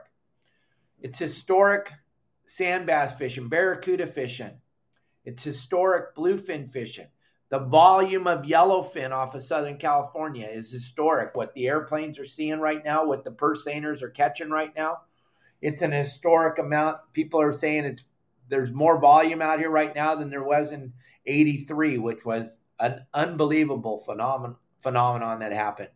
It's 1.02 1.20
historic 1.20 1.92
sand 2.48 2.86
bass 2.86 3.14
fishing, 3.14 3.50
barracuda 3.50 4.08
fishing. 4.08 4.52
It's 5.24 5.44
historic 5.44 6.16
bluefin 6.16 6.70
fishing. 6.70 7.08
The 7.50 7.60
volume 7.60 8.28
of 8.28 8.46
yellowfin 8.46 9.12
off 9.12 9.36
of 9.36 9.42
Southern 9.44 9.78
California 9.78 10.48
is 10.48 10.72
historic. 10.72 11.36
What 11.36 11.54
the 11.54 11.68
airplanes 11.68 12.18
are 12.18 12.26
seeing 12.26 12.60
right 12.60 12.84
now, 12.84 13.06
what 13.06 13.24
the 13.24 13.32
purse 13.32 13.66
seiners 13.66 14.02
are 14.02 14.10
catching 14.10 14.50
right 14.50 14.76
now, 14.76 15.00
it's 15.62 15.82
an 15.82 15.92
historic 15.92 16.60
amount. 16.60 16.98
People 17.14 17.42
are 17.42 17.54
saying 17.54 17.86
it's 17.86 18.04
there's 18.50 18.72
more 18.72 19.00
volume 19.00 19.42
out 19.42 19.60
here 19.60 19.70
right 19.70 19.96
now 19.96 20.16
than 20.16 20.30
there 20.30 20.44
was 20.44 20.72
in 20.72 20.94
83, 21.25 21.98
which 21.98 22.25
was 22.25 22.60
an 22.80 23.06
unbelievable 23.14 24.00
phenomenon 24.00 24.58
phenomenon 24.78 25.40
that 25.40 25.52
happened. 25.52 25.90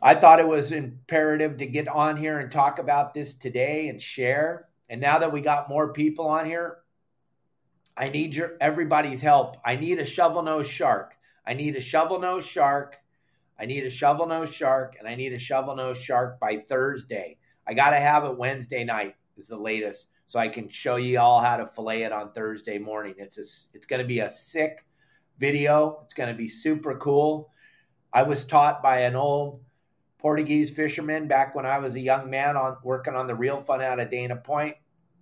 I 0.00 0.14
thought 0.14 0.38
it 0.38 0.46
was 0.46 0.70
imperative 0.70 1.56
to 1.56 1.66
get 1.66 1.88
on 1.88 2.16
here 2.16 2.38
and 2.38 2.52
talk 2.52 2.78
about 2.78 3.14
this 3.14 3.34
today 3.34 3.88
and 3.88 4.00
share. 4.00 4.68
And 4.88 5.00
now 5.00 5.18
that 5.18 5.32
we 5.32 5.40
got 5.40 5.68
more 5.68 5.92
people 5.92 6.28
on 6.28 6.46
here, 6.46 6.78
I 7.96 8.10
need 8.10 8.36
your 8.36 8.52
everybody's 8.60 9.20
help. 9.20 9.56
I 9.64 9.74
need 9.74 9.98
a 9.98 10.04
shovel 10.04 10.42
nose 10.42 10.68
shark. 10.68 11.14
I 11.44 11.54
need 11.54 11.74
a 11.74 11.80
shovel 11.80 12.20
nose 12.20 12.44
shark. 12.44 12.98
I 13.58 13.66
need 13.66 13.84
a 13.84 13.90
shovel 13.90 14.26
nose 14.26 14.54
shark, 14.54 14.94
and 15.00 15.08
I 15.08 15.16
need 15.16 15.32
a 15.32 15.38
shovel 15.38 15.74
nose 15.74 15.98
shark 15.98 16.38
by 16.38 16.58
Thursday. 16.58 17.38
I 17.66 17.74
got 17.74 17.90
to 17.90 17.96
have 17.96 18.24
it 18.24 18.38
Wednesday 18.38 18.84
night 18.84 19.16
is 19.36 19.48
the 19.48 19.56
latest, 19.56 20.06
so 20.28 20.38
I 20.38 20.48
can 20.48 20.68
show 20.68 20.96
you 20.96 21.18
all 21.18 21.40
how 21.40 21.56
to 21.56 21.66
fillet 21.66 22.02
it 22.02 22.12
on 22.12 22.32
Thursday 22.32 22.78
morning. 22.78 23.14
It's 23.16 23.38
a, 23.38 23.74
it's 23.74 23.86
going 23.86 24.02
to 24.02 24.06
be 24.06 24.20
a 24.20 24.28
sick 24.30 24.84
video. 25.38 26.02
It's 26.04 26.12
going 26.12 26.28
to 26.28 26.34
be 26.34 26.50
super 26.50 26.96
cool. 26.96 27.50
I 28.12 28.24
was 28.24 28.44
taught 28.44 28.82
by 28.82 29.00
an 29.00 29.16
old 29.16 29.62
Portuguese 30.18 30.70
fisherman 30.70 31.28
back 31.28 31.54
when 31.54 31.64
I 31.64 31.78
was 31.78 31.94
a 31.94 32.00
young 32.00 32.28
man 32.28 32.58
on 32.58 32.76
working 32.84 33.14
on 33.14 33.26
the 33.26 33.34
real 33.34 33.56
fun 33.56 33.80
out 33.80 34.00
of 34.00 34.10
Dana 34.10 34.36
Point. 34.36 34.76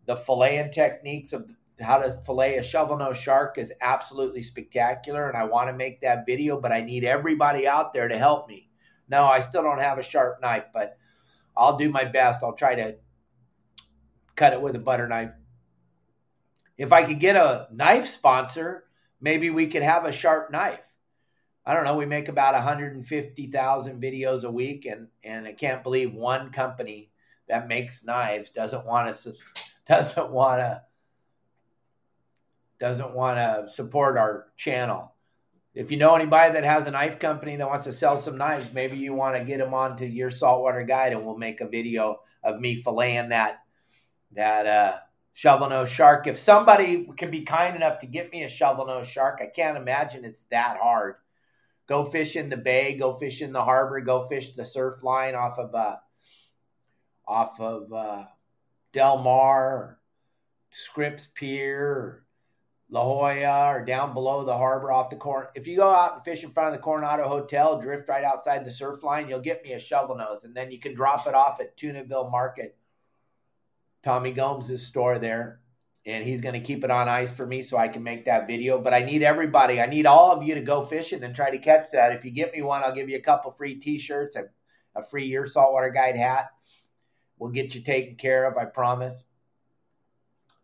The 0.06 0.16
filleting 0.16 0.72
techniques 0.72 1.32
of 1.32 1.52
how 1.80 1.98
to 1.98 2.20
fillet 2.26 2.56
a 2.56 2.62
shovel 2.64 2.96
nose 2.96 3.16
shark 3.16 3.58
is 3.58 3.72
absolutely 3.80 4.42
spectacular 4.42 5.28
and 5.28 5.36
I 5.36 5.44
want 5.44 5.68
to 5.68 5.72
make 5.72 6.00
that 6.00 6.26
video, 6.26 6.60
but 6.60 6.72
I 6.72 6.80
need 6.80 7.04
everybody 7.04 7.68
out 7.68 7.92
there 7.92 8.08
to 8.08 8.18
help 8.18 8.48
me. 8.48 8.70
No, 9.08 9.24
I 9.26 9.40
still 9.40 9.62
don't 9.62 9.78
have 9.78 9.98
a 9.98 10.02
sharp 10.02 10.40
knife, 10.42 10.66
but 10.74 10.98
I'll 11.56 11.76
do 11.76 11.90
my 11.90 12.04
best. 12.04 12.42
I'll 12.42 12.54
try 12.54 12.74
to 12.74 12.96
cut 14.36 14.52
it 14.52 14.60
with 14.60 14.76
a 14.76 14.80
butter 14.80 15.08
knife. 15.08 15.32
If 16.78 16.92
I 16.92 17.04
could 17.04 17.18
get 17.18 17.36
a 17.36 17.68
knife 17.72 18.06
sponsor, 18.06 18.84
maybe 19.20 19.50
we 19.50 19.66
could 19.66 19.82
have 19.82 20.04
a 20.04 20.12
sharp 20.12 20.50
knife. 20.50 20.80
I 21.64 21.74
don't 21.74 21.84
know. 21.84 21.96
We 21.96 22.06
make 22.06 22.28
about 22.28 22.54
150,000 22.54 24.00
videos 24.00 24.44
a 24.44 24.50
week, 24.50 24.86
and 24.86 25.08
and 25.24 25.46
I 25.46 25.52
can't 25.52 25.82
believe 25.82 26.14
one 26.14 26.52
company 26.52 27.10
that 27.48 27.66
makes 27.66 28.04
knives 28.04 28.50
doesn't 28.50 28.86
want 28.86 29.12
to 29.14 29.32
doesn't 29.88 30.30
want 30.30 30.60
to 30.60 30.82
doesn't 32.78 33.14
want 33.14 33.38
to 33.38 33.72
support 33.72 34.16
our 34.16 34.46
channel. 34.56 35.14
If 35.74 35.90
you 35.90 35.96
know 35.96 36.14
anybody 36.14 36.54
that 36.54 36.64
has 36.64 36.86
a 36.86 36.90
knife 36.90 37.18
company 37.18 37.56
that 37.56 37.68
wants 37.68 37.84
to 37.84 37.92
sell 37.92 38.16
some 38.16 38.38
knives, 38.38 38.72
maybe 38.72 38.96
you 38.96 39.12
want 39.12 39.36
to 39.36 39.44
get 39.44 39.58
them 39.58 39.74
onto 39.74 40.04
your 40.04 40.30
saltwater 40.30 40.84
guide, 40.84 41.12
and 41.12 41.26
we'll 41.26 41.36
make 41.36 41.60
a 41.60 41.68
video 41.68 42.20
of 42.44 42.60
me 42.60 42.82
filleting 42.82 43.30
that 43.30 43.65
that 44.32 44.66
uh, 44.66 44.98
shovel 45.32 45.68
nose 45.68 45.90
shark. 45.90 46.26
If 46.26 46.38
somebody 46.38 47.06
can 47.16 47.30
be 47.30 47.42
kind 47.42 47.76
enough 47.76 48.00
to 48.00 48.06
get 48.06 48.32
me 48.32 48.42
a 48.42 48.48
shovel 48.48 48.86
nose 48.86 49.08
shark, 49.08 49.40
I 49.42 49.46
can't 49.46 49.76
imagine 49.76 50.24
it's 50.24 50.44
that 50.50 50.78
hard 50.78 51.16
go 51.86 52.04
fish 52.04 52.36
in 52.36 52.48
the 52.48 52.56
bay, 52.56 52.94
go 52.94 53.12
fish 53.12 53.42
in 53.42 53.52
the 53.52 53.64
harbor, 53.64 54.00
go 54.00 54.24
fish 54.24 54.52
the 54.52 54.64
surf 54.64 55.02
line 55.02 55.34
off 55.34 55.58
of 55.58 55.74
uh, 55.74 55.96
off 57.26 57.60
of 57.60 57.92
uh, 57.92 58.24
Del 58.92 59.18
Mar, 59.18 59.98
Scripps 60.70 61.28
Pier, 61.34 62.24
La 62.90 63.02
Jolla, 63.02 63.74
or 63.74 63.84
down 63.84 64.14
below 64.14 64.44
the 64.44 64.56
harbor 64.56 64.92
off 64.92 65.10
the 65.10 65.16
corner. 65.16 65.48
If 65.54 65.66
you 65.66 65.76
go 65.76 65.90
out 65.92 66.14
and 66.14 66.24
fish 66.24 66.44
in 66.44 66.50
front 66.50 66.68
of 66.68 66.74
the 66.74 66.82
Coronado 66.82 67.26
Hotel, 67.26 67.80
drift 67.80 68.08
right 68.08 68.24
outside 68.24 68.64
the 68.64 68.70
surf 68.70 69.02
line, 69.02 69.28
you'll 69.28 69.40
get 69.40 69.64
me 69.64 69.72
a 69.72 69.80
shovel 69.80 70.16
nose, 70.16 70.44
and 70.44 70.54
then 70.54 70.70
you 70.70 70.78
can 70.78 70.94
drop 70.94 71.26
it 71.26 71.34
off 71.34 71.60
at 71.60 71.76
Tunaville 71.76 72.30
Market, 72.30 72.76
Tommy 74.06 74.30
Gomes' 74.30 74.86
store 74.86 75.18
there 75.18 75.58
and 76.06 76.24
he's 76.24 76.40
going 76.40 76.54
to 76.54 76.60
keep 76.60 76.84
it 76.84 76.90
on 76.92 77.08
ice 77.08 77.32
for 77.32 77.44
me 77.44 77.64
so 77.64 77.76
I 77.76 77.88
can 77.88 78.04
make 78.04 78.26
that 78.26 78.46
video. 78.46 78.78
But 78.80 78.94
I 78.94 79.00
need 79.00 79.24
everybody, 79.24 79.80
I 79.80 79.86
need 79.86 80.06
all 80.06 80.30
of 80.30 80.44
you 80.44 80.54
to 80.54 80.60
go 80.60 80.84
fishing 80.84 81.24
and 81.24 81.34
try 81.34 81.50
to 81.50 81.58
catch 81.58 81.90
that. 81.90 82.12
If 82.12 82.24
you 82.24 82.30
get 82.30 82.54
me 82.54 82.62
one, 82.62 82.84
I'll 82.84 82.94
give 82.94 83.08
you 83.08 83.16
a 83.16 83.20
couple 83.20 83.50
free 83.50 83.74
t 83.74 83.98
shirts, 83.98 84.36
a, 84.36 84.44
a 84.94 85.02
free 85.02 85.26
Your 85.26 85.44
Saltwater 85.44 85.90
Guide 85.90 86.16
hat. 86.16 86.50
We'll 87.36 87.50
get 87.50 87.74
you 87.74 87.80
taken 87.80 88.14
care 88.14 88.44
of, 88.44 88.56
I 88.56 88.66
promise. 88.66 89.24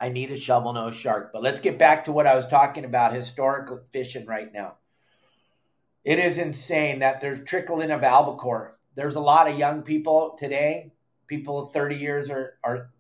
I 0.01 0.09
need 0.09 0.31
a 0.31 0.37
shovel 0.37 0.73
nose 0.73 0.95
shark. 0.95 1.33
But 1.33 1.43
let's 1.43 1.61
get 1.61 1.81
back 1.81 2.05
to 2.05 2.13
what 2.13 2.29
I 2.29 2.37
was 2.37 2.47
talking 2.47 2.85
about 2.85 3.13
historic 3.13 3.69
fishing 3.93 4.27
right 4.27 4.53
now. 4.53 4.77
It 6.05 6.21
is 6.21 6.39
insane 6.39 7.01
that 7.01 7.21
there's 7.21 7.45
trickling 7.45 7.91
of 7.91 8.05
albacore. 8.05 8.79
There's 8.95 9.17
a 9.17 9.21
lot 9.21 9.49
of 9.49 9.59
young 9.59 9.83
people 9.83 10.37
today, 10.39 10.93
people 11.27 11.67
30 11.67 11.97
years 11.97 12.31
or, 12.31 12.59
or 12.63 12.93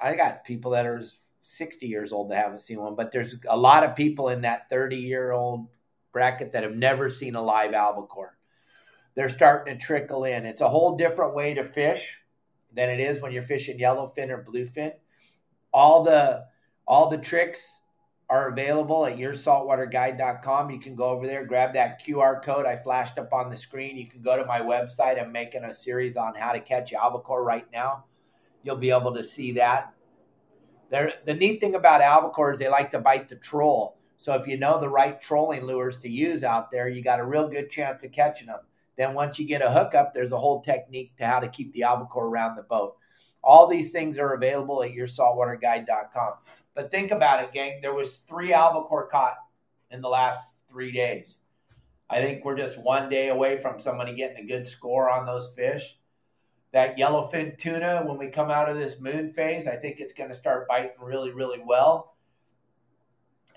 I 0.00 0.14
got 0.14 0.44
people 0.44 0.72
that 0.72 0.86
are 0.86 1.02
60 1.42 1.86
years 1.86 2.12
old 2.12 2.30
that 2.30 2.42
haven't 2.42 2.62
seen 2.62 2.80
one, 2.80 2.94
but 2.94 3.12
there's 3.12 3.34
a 3.48 3.56
lot 3.56 3.84
of 3.84 3.96
people 3.96 4.28
in 4.28 4.42
that 4.42 4.68
30 4.68 4.96
year 4.96 5.32
old 5.32 5.68
bracket 6.12 6.52
that 6.52 6.62
have 6.62 6.76
never 6.76 7.10
seen 7.10 7.34
a 7.34 7.42
live 7.42 7.72
albacore. 7.72 8.36
They're 9.14 9.28
starting 9.28 9.74
to 9.74 9.80
trickle 9.80 10.24
in. 10.24 10.46
It's 10.46 10.60
a 10.60 10.68
whole 10.68 10.96
different 10.96 11.34
way 11.34 11.54
to 11.54 11.64
fish 11.64 12.16
than 12.72 12.88
it 12.88 13.00
is 13.00 13.20
when 13.20 13.32
you're 13.32 13.42
fishing 13.42 13.78
yellowfin 13.78 14.30
or 14.30 14.44
bluefin. 14.44 14.92
All 15.72 16.04
the 16.04 16.44
all 16.86 17.08
the 17.08 17.18
tricks 17.18 17.80
are 18.28 18.48
available 18.48 19.04
at 19.06 19.16
yoursaltwaterguide.com. 19.16 20.70
You 20.70 20.78
can 20.78 20.94
go 20.94 21.10
over 21.10 21.26
there, 21.26 21.44
grab 21.44 21.74
that 21.74 22.04
QR 22.04 22.42
code 22.42 22.64
I 22.64 22.76
flashed 22.76 23.18
up 23.18 23.32
on 23.32 23.50
the 23.50 23.56
screen. 23.56 23.96
You 23.96 24.08
can 24.08 24.22
go 24.22 24.36
to 24.36 24.44
my 24.44 24.60
website. 24.60 25.20
I'm 25.20 25.32
making 25.32 25.64
a 25.64 25.74
series 25.74 26.16
on 26.16 26.34
how 26.36 26.52
to 26.52 26.60
catch 26.60 26.92
albacore 26.92 27.42
right 27.42 27.66
now. 27.72 28.04
You'll 28.62 28.76
be 28.76 28.90
able 28.90 29.14
to 29.14 29.24
see 29.24 29.52
that. 29.52 29.94
They're, 30.90 31.14
the 31.24 31.34
neat 31.34 31.60
thing 31.60 31.74
about 31.74 32.00
albacore 32.00 32.52
is 32.52 32.58
they 32.58 32.68
like 32.68 32.90
to 32.90 32.98
bite 32.98 33.28
the 33.28 33.36
troll. 33.36 33.96
So 34.16 34.34
if 34.34 34.46
you 34.46 34.58
know 34.58 34.78
the 34.78 34.88
right 34.88 35.20
trolling 35.20 35.64
lures 35.64 35.96
to 35.98 36.08
use 36.08 36.44
out 36.44 36.70
there, 36.70 36.88
you 36.88 37.02
got 37.02 37.20
a 37.20 37.24
real 37.24 37.48
good 37.48 37.70
chance 37.70 38.02
of 38.02 38.12
catching 38.12 38.48
them. 38.48 38.60
Then 38.98 39.14
once 39.14 39.38
you 39.38 39.46
get 39.46 39.62
a 39.62 39.70
hookup, 39.70 40.12
there's 40.12 40.32
a 40.32 40.38
whole 40.38 40.60
technique 40.60 41.16
to 41.16 41.26
how 41.26 41.40
to 41.40 41.48
keep 41.48 41.72
the 41.72 41.84
albacore 41.84 42.26
around 42.26 42.56
the 42.56 42.62
boat. 42.62 42.96
All 43.42 43.66
these 43.66 43.92
things 43.92 44.18
are 44.18 44.34
available 44.34 44.82
at 44.82 44.90
yoursaltwaterguide.com. 44.90 46.34
But 46.74 46.90
think 46.90 47.10
about 47.10 47.42
it, 47.42 47.52
gang. 47.52 47.80
There 47.80 47.94
was 47.94 48.20
three 48.28 48.52
albacore 48.52 49.06
caught 49.06 49.38
in 49.90 50.02
the 50.02 50.08
last 50.08 50.56
three 50.68 50.92
days. 50.92 51.36
I 52.10 52.20
think 52.20 52.44
we're 52.44 52.56
just 52.56 52.78
one 52.78 53.08
day 53.08 53.28
away 53.28 53.56
from 53.56 53.80
somebody 53.80 54.14
getting 54.14 54.44
a 54.44 54.46
good 54.46 54.68
score 54.68 55.08
on 55.08 55.24
those 55.24 55.54
fish 55.54 55.96
that 56.72 56.96
yellowfin 56.96 57.58
tuna 57.58 58.04
when 58.06 58.18
we 58.18 58.28
come 58.28 58.50
out 58.50 58.68
of 58.68 58.76
this 58.78 59.00
moon 59.00 59.32
phase. 59.32 59.66
I 59.66 59.76
think 59.76 59.98
it's 59.98 60.12
going 60.12 60.30
to 60.30 60.36
start 60.36 60.68
biting 60.68 60.92
really, 61.00 61.32
really 61.32 61.60
well. 61.64 62.14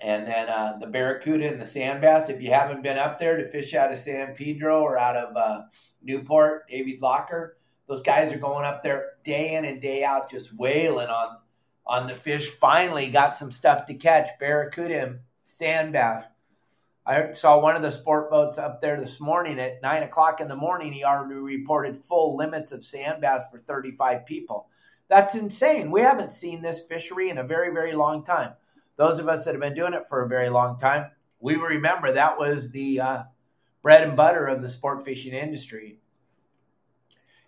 And 0.00 0.26
then 0.26 0.48
uh, 0.48 0.76
the 0.80 0.88
barracuda 0.88 1.50
and 1.50 1.60
the 1.60 1.66
sand 1.66 2.00
bass. 2.00 2.28
If 2.28 2.42
you 2.42 2.50
haven't 2.50 2.82
been 2.82 2.98
up 2.98 3.18
there 3.18 3.36
to 3.36 3.48
fish 3.50 3.74
out 3.74 3.92
of 3.92 3.98
San 3.98 4.34
Pedro 4.34 4.80
or 4.80 4.98
out 4.98 5.16
of 5.16 5.36
uh, 5.36 5.62
Newport, 6.02 6.68
Davey's 6.68 7.00
Locker, 7.00 7.56
those 7.86 8.00
guys 8.00 8.32
are 8.32 8.38
going 8.38 8.64
up 8.64 8.82
there 8.82 9.12
day 9.24 9.54
in 9.54 9.64
and 9.64 9.80
day 9.80 10.04
out, 10.04 10.30
just 10.30 10.54
wailing 10.54 11.08
on 11.08 11.38
on 11.86 12.06
the 12.06 12.14
fish. 12.14 12.50
Finally, 12.50 13.08
got 13.08 13.36
some 13.36 13.52
stuff 13.52 13.86
to 13.86 13.94
catch: 13.94 14.30
barracuda 14.40 15.02
and 15.06 15.18
sand 15.46 15.92
bass. 15.92 16.24
I 17.06 17.32
saw 17.32 17.60
one 17.60 17.76
of 17.76 17.82
the 17.82 17.92
sport 17.92 18.30
boats 18.30 18.56
up 18.56 18.80
there 18.80 18.98
this 18.98 19.20
morning 19.20 19.60
at 19.60 19.82
nine 19.82 20.02
o'clock 20.02 20.40
in 20.40 20.48
the 20.48 20.56
morning. 20.56 20.90
He 20.92 21.04
already 21.04 21.34
reported 21.34 21.98
full 21.98 22.34
limits 22.34 22.72
of 22.72 22.82
sand 22.82 23.20
bass 23.20 23.44
for 23.50 23.58
35 23.58 24.24
people. 24.24 24.68
That's 25.08 25.34
insane. 25.34 25.90
We 25.90 26.00
haven't 26.00 26.32
seen 26.32 26.62
this 26.62 26.80
fishery 26.80 27.28
in 27.28 27.36
a 27.36 27.44
very, 27.44 27.74
very 27.74 27.92
long 27.92 28.24
time. 28.24 28.54
Those 28.96 29.18
of 29.18 29.28
us 29.28 29.44
that 29.44 29.52
have 29.52 29.60
been 29.60 29.74
doing 29.74 29.92
it 29.92 30.08
for 30.08 30.22
a 30.22 30.28
very 30.28 30.48
long 30.48 30.78
time, 30.78 31.10
we 31.40 31.56
remember 31.56 32.10
that 32.10 32.38
was 32.38 32.70
the 32.70 33.00
uh, 33.00 33.22
bread 33.82 34.02
and 34.08 34.16
butter 34.16 34.46
of 34.46 34.62
the 34.62 34.70
sport 34.70 35.04
fishing 35.04 35.34
industry. 35.34 35.98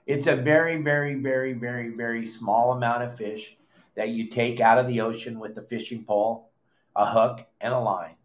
It's 0.04 0.26
a 0.26 0.36
very, 0.36 0.82
very, 0.82 1.14
very, 1.14 1.54
very, 1.54 1.88
very 1.88 2.26
small 2.26 2.72
amount 2.72 3.04
of 3.04 3.16
fish 3.16 3.56
that 3.94 4.10
you 4.10 4.28
take 4.28 4.60
out 4.60 4.76
of 4.76 4.86
the 4.86 5.00
ocean 5.00 5.38
with 5.38 5.56
a 5.56 5.62
fishing 5.62 6.04
pole, 6.04 6.50
a 6.94 7.06
hook, 7.06 7.46
and 7.58 7.72
a 7.72 7.80
line 7.80 8.16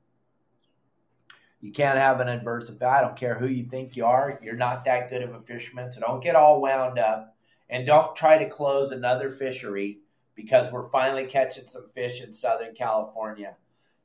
you 1.62 1.72
can't 1.72 1.98
have 1.98 2.20
an 2.20 2.28
adverse 2.28 2.70
effect. 2.70 2.84
I 2.92 3.02
don't 3.02 3.16
care 3.16 3.36
who 3.36 3.48
you 3.48 3.64
think 3.64 3.96
you 3.96 4.06
are. 4.06 4.40
You're 4.44 4.56
not 4.56 4.84
that 4.86 5.10
good 5.10 5.22
of 5.22 5.34
a 5.34 5.42
fisherman. 5.42 5.92
So 5.92 6.02
don't 6.02 6.24
get 6.24 6.36
all 6.36 6.60
wound 6.60 6.98
up 6.98 7.36
and 7.70 7.86
don't 7.86 8.16
try 8.16 8.40
to 8.40 8.50
close 8.50 8.92
another 8.92 9.30
fishery 9.30 10.00
because 10.36 10.72
we're 10.72 10.90
finally 10.90 11.26
catching 11.26 11.68
some 11.68 11.90
fish 11.94 12.24
in 12.24 12.34
Southern 12.34 12.74
California. 12.74 13.56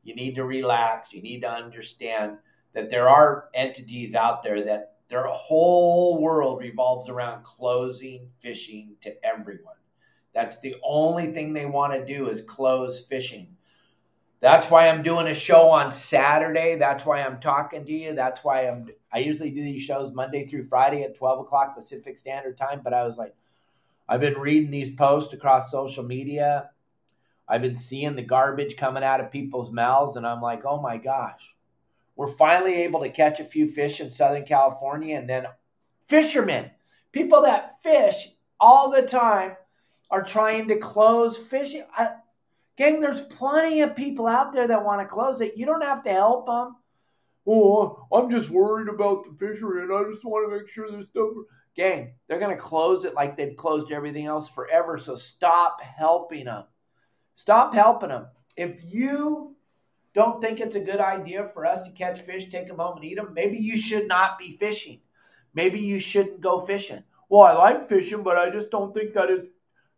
You 0.03 0.15
need 0.15 0.35
to 0.35 0.45
relax. 0.45 1.13
You 1.13 1.23
need 1.23 1.41
to 1.41 1.51
understand 1.51 2.37
that 2.75 2.91
there 2.91 3.09
are 3.09 3.49
entities 3.55 4.15
out 4.15 4.43
there 4.43 4.61
that 4.63 4.97
their 5.09 5.25
whole 5.25 6.21
world 6.21 6.61
revolves 6.61 7.09
around 7.09 7.45
closing 7.45 8.29
fishing 8.39 8.97
to 9.01 9.25
everyone. 9.25 9.77
That's 10.35 10.59
the 10.61 10.77
only 10.85 11.33
thing 11.33 11.55
they 11.55 11.65
want 11.65 11.95
to 11.95 12.05
do 12.05 12.29
is 12.29 12.43
close 12.43 13.01
fishing. 13.01 13.56
That's 14.41 14.71
why 14.71 14.89
I'm 14.89 15.03
doing 15.03 15.27
a 15.27 15.35
show 15.35 15.71
on 15.71 15.91
Saturday. 15.93 16.77
That's 16.77 17.07
why 17.07 17.23
I'm 17.23 17.41
talking 17.41 17.85
to 17.87 17.93
you. 17.93 18.15
That's 18.15 18.45
why 18.45 18.69
I'm. 18.69 18.89
I 19.13 19.19
usually 19.19 19.51
do 19.51 19.63
these 19.63 19.83
shows 19.83 20.13
Monday 20.13 20.47
through 20.47 20.65
Friday 20.65 21.03
at 21.03 21.17
12 21.17 21.41
o'clock 21.41 21.75
Pacific 21.75 22.19
Standard 22.19 22.59
Time. 22.59 22.83
But 22.85 22.93
I 22.93 23.05
was 23.05 23.17
like, 23.17 23.35
I've 24.09 24.21
been 24.21 24.39
reading 24.39 24.71
these 24.71 24.91
posts 24.91 25.33
across 25.33 25.71
social 25.71 26.05
media. 26.05 26.71
I've 27.49 27.63
been 27.63 27.77
seeing 27.77 28.17
the 28.17 28.23
garbage 28.23 28.77
coming 28.77 29.05
out 29.05 29.21
of 29.21 29.31
people's 29.31 29.71
mouths, 29.71 30.17
and 30.17 30.27
I'm 30.27 30.43
like, 30.43 30.65
oh 30.65 30.81
my 30.81 30.97
gosh, 30.97 31.55
we're 32.17 32.27
finally 32.27 32.83
able 32.83 33.01
to 33.01 33.09
catch 33.09 33.41
a 33.41 33.45
few 33.45 33.69
fish 33.69 34.01
in 34.01 34.11
Southern 34.11 34.45
California, 34.45 35.17
and 35.17 35.31
then 35.31 35.47
fishermen, 36.09 36.71
people 37.13 37.43
that 37.43 37.83
fish 37.83 38.31
all 38.59 38.91
the 38.91 39.03
time, 39.03 39.57
are 40.11 40.23
trying 40.23 40.69
to 40.69 40.77
close 40.77 41.37
fishing. 41.37 41.85
I, 41.97 42.11
Gang, 42.77 43.01
there's 43.01 43.23
plenty 43.23 43.81
of 43.81 43.97
people 43.97 44.27
out 44.27 44.53
there 44.53 44.69
that 44.69 44.85
want 44.85 45.01
to 45.01 45.07
close 45.07 45.41
it. 45.41 45.57
You 45.57 45.65
don't 45.65 45.83
have 45.83 46.03
to 46.05 46.13
help 46.13 46.47
them. 46.47 46.77
Oh, 47.47 48.07
I'm 48.13 48.31
just 48.31 48.51
worried 48.51 48.89
about 48.89 49.25
the 49.25 49.31
fishery 49.39 49.83
and 49.83 49.93
I 49.93 50.11
just 50.11 50.25
want 50.25 50.51
to 50.51 50.57
make 50.57 50.69
sure 50.69 50.91
there's 50.91 51.09
no. 51.15 51.45
Gang, 51.75 52.15
they're 52.27 52.39
going 52.39 52.57
to 52.57 52.63
close 52.63 53.05
it 53.05 53.15
like 53.15 53.37
they've 53.37 53.57
closed 53.57 53.93
everything 53.93 54.27
else 54.27 54.49
forever. 54.49 54.97
So 54.97 55.15
stop 55.15 55.81
helping 55.83 56.47
them. 56.47 56.65
Stop 57.35 57.75
helping 57.75 58.09
them. 58.09 58.29
If 58.57 58.81
you 58.83 59.55
don't 60.15 60.41
think 60.41 60.59
it's 60.59 60.75
a 60.75 60.81
good 60.81 61.01
idea 61.01 61.51
for 61.53 61.67
us 61.67 61.83
to 61.83 61.91
catch 61.91 62.21
fish, 62.23 62.49
take 62.49 62.69
them 62.69 62.79
home 62.79 62.97
and 62.97 63.05
eat 63.05 63.17
them, 63.17 63.35
maybe 63.35 63.59
you 63.59 63.77
should 63.77 64.09
not 64.09 64.39
be 64.39 64.57
fishing. 64.57 65.01
Maybe 65.55 65.79
you 65.79 66.01
shouldn't 66.01 66.41
go 66.41 66.63
fishing. 66.63 67.03
Well, 67.29 67.43
I 67.43 67.53
like 67.53 67.89
fishing, 67.89 68.23
but 68.23 68.39
I 68.39 68.49
just 68.49 68.71
don't 68.71 68.95
think 68.95 69.13
that 69.13 69.31
is 69.31 69.49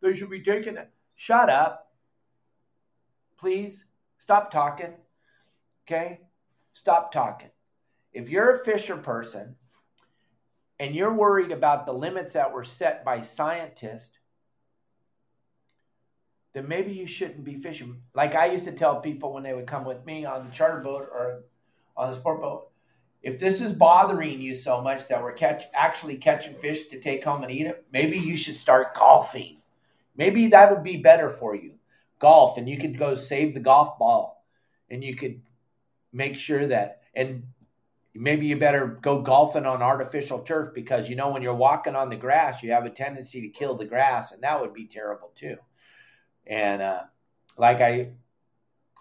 they 0.03 0.15
should 0.15 0.31
be 0.31 0.43
taking 0.43 0.77
it. 0.77 0.91
Shut 1.15 1.49
up 1.49 1.88
please 3.39 3.85
stop 4.19 4.51
talking. 4.51 4.95
Okay? 5.87 6.21
Stop 6.73 7.13
talking. 7.13 7.51
If 8.13 8.29
you're 8.29 8.61
a 8.61 8.65
fisher 8.65 8.97
person 8.97 9.57
and 10.79 10.95
you're 10.95 11.13
worried 11.13 11.53
about 11.53 11.87
the 11.87 11.93
limits 11.93 12.35
that 12.35 12.53
were 12.53 12.65
set 12.65 13.05
by 13.05 13.23
scientists, 13.23 14.19
then 16.55 16.69
maybe 16.69 16.93
you 16.93 17.07
shouldn't 17.07 17.45
be 17.45 17.57
fishing. 17.57 18.03
Like 18.15 18.35
I 18.35 18.47
used 18.47 18.65
to 18.65 18.73
tell 18.73 19.01
people 19.01 19.33
when 19.33 19.43
they 19.43 19.55
would 19.55 19.67
come 19.67 19.85
with 19.85 20.05
me 20.05 20.25
on 20.25 20.47
the 20.47 20.53
charter 20.53 20.81
boat 20.81 21.09
or 21.13 21.45
on 21.97 22.11
the 22.11 22.17
sport 22.17 22.41
boat, 22.41 22.69
if 23.23 23.39
this 23.39 23.61
is 23.61 23.73
bothering 23.73 24.41
you 24.41 24.55
so 24.55 24.81
much 24.81 25.09
that 25.09 25.23
we're 25.23 25.33
catch 25.33 25.65
actually 25.75 26.17
catching 26.17 26.55
fish 26.55 26.87
to 26.87 27.01
take 27.01 27.25
home 27.25 27.43
and 27.43 27.53
eat 27.53 27.67
it, 27.67 27.85
maybe 27.93 28.19
you 28.19 28.37
should 28.37 28.57
start 28.57 28.95
golfing. 28.95 29.61
Maybe 30.17 30.49
that 30.49 30.71
would 30.71 30.83
be 30.83 30.97
better 30.97 31.29
for 31.29 31.55
you. 31.55 31.78
Golf, 32.19 32.59
and 32.59 32.69
you 32.69 32.79
could 32.79 32.99
go 32.99 33.15
save 33.15 33.55
the 33.55 33.61
golf 33.61 33.99
ball, 33.99 34.45
and 34.91 35.03
you 35.05 35.15
could 35.15 35.43
make 36.13 36.35
sure 36.37 36.67
that 36.67 37.03
and 37.15 37.45
maybe 38.15 38.47
you 38.47 38.57
better 38.57 38.87
go 38.87 39.21
golfing 39.21 39.67
on 39.67 39.83
artificial 39.83 40.41
turf 40.41 40.75
because 40.75 41.09
you 41.09 41.17
know 41.17 41.31
when 41.31 41.43
you're 41.43 41.55
walking 41.55 41.95
on 41.95 42.09
the 42.09 42.17
grass 42.17 42.63
you 42.63 42.73
have 42.73 42.87
a 42.87 42.91
tendency 42.91 43.43
to 43.43 43.49
kill 43.49 43.77
the 43.77 43.85
grass 43.85 44.33
and 44.33 44.43
that 44.43 44.61
would 44.61 44.73
be 44.73 44.87
terrible 44.87 45.31
too. 45.37 45.57
And 46.47 46.81
uh, 46.81 47.03
like 47.59 47.81
i 47.81 48.11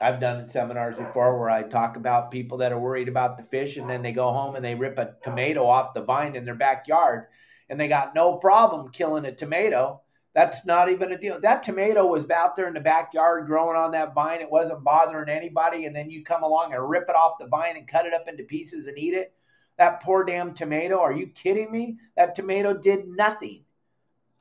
i've 0.02 0.20
done 0.20 0.50
seminars 0.50 0.96
before 0.96 1.40
where 1.40 1.50
i 1.50 1.64
talk 1.64 1.96
about 1.96 2.32
people 2.32 2.58
that 2.58 2.72
are 2.72 2.80
worried 2.80 3.08
about 3.08 3.38
the 3.38 3.44
fish 3.44 3.78
and 3.78 3.90
then 3.90 4.02
they 4.02 4.12
go 4.12 4.32
home 4.32 4.56
and 4.56 4.66
they 4.66 4.76
rip 4.76 4.98
a 4.98 5.14
tomato 5.24 5.66
off 5.66 5.94
the 5.94 6.02
vine 6.02 6.36
in 6.36 6.44
their 6.44 6.56
backyard 6.56 7.28
and 7.70 7.80
they 7.80 7.88
got 7.88 8.16
no 8.16 8.36
problem 8.36 8.90
killing 8.90 9.26
a 9.26 9.32
tomato 9.32 10.02
that's 10.38 10.66
not 10.66 10.88
even 10.88 11.12
a 11.12 11.18
deal. 11.18 11.42
That 11.42 11.64
tomato 11.64 12.06
was 12.06 12.30
out 12.30 12.56
there 12.56 12.68
in 12.68 12.76
the 12.76 12.80
backyard 12.80 13.48
growing 13.48 13.76
on 13.76 13.90
that 13.94 14.14
vine. 14.14 14.40
It 14.40 14.52
wasn't 14.52 14.84
bothering 14.84 15.30
anybody. 15.30 15.88
And 15.88 15.96
then 15.96 16.12
you 16.12 16.24
come 16.24 16.44
along 16.44 16.74
and 16.74 16.88
rip 16.88 17.10
it 17.10 17.16
off 17.16 17.40
the 17.40 17.48
vine 17.48 17.76
and 17.76 17.88
cut 17.88 18.06
it 18.06 18.14
up 18.14 18.28
into 18.28 18.44
pieces 18.44 18.86
and 18.86 19.00
eat 19.00 19.16
it. 19.16 19.34
That 19.80 20.04
poor 20.04 20.24
damn 20.24 20.54
tomato. 20.54 21.00
Are 21.00 21.12
you 21.12 21.26
kidding 21.26 21.72
me? 21.72 21.98
That 22.16 22.36
tomato 22.36 22.76
did 22.76 23.08
nothing. 23.08 23.64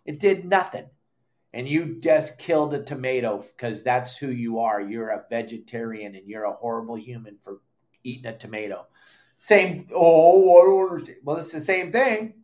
It 0.04 0.20
did 0.20 0.44
nothing. 0.44 0.84
And 1.54 1.66
you 1.66 1.96
just 1.98 2.36
killed 2.36 2.74
a 2.74 2.82
tomato 2.82 3.38
because 3.38 3.82
that's 3.82 4.18
who 4.18 4.28
you 4.28 4.58
are. 4.58 4.82
You're 4.82 5.08
a 5.08 5.24
vegetarian 5.30 6.14
and 6.14 6.28
you're 6.28 6.44
a 6.44 6.52
horrible 6.52 6.96
human 6.96 7.38
for 7.42 7.62
eating 8.04 8.26
a 8.26 8.36
tomato. 8.36 8.86
Same. 9.38 9.88
Oh, 9.94 10.60
I 10.60 10.66
don't 10.66 10.90
understand. 10.90 11.18
Well, 11.24 11.38
it's 11.38 11.52
the 11.52 11.58
same 11.60 11.90
thing. 11.90 12.34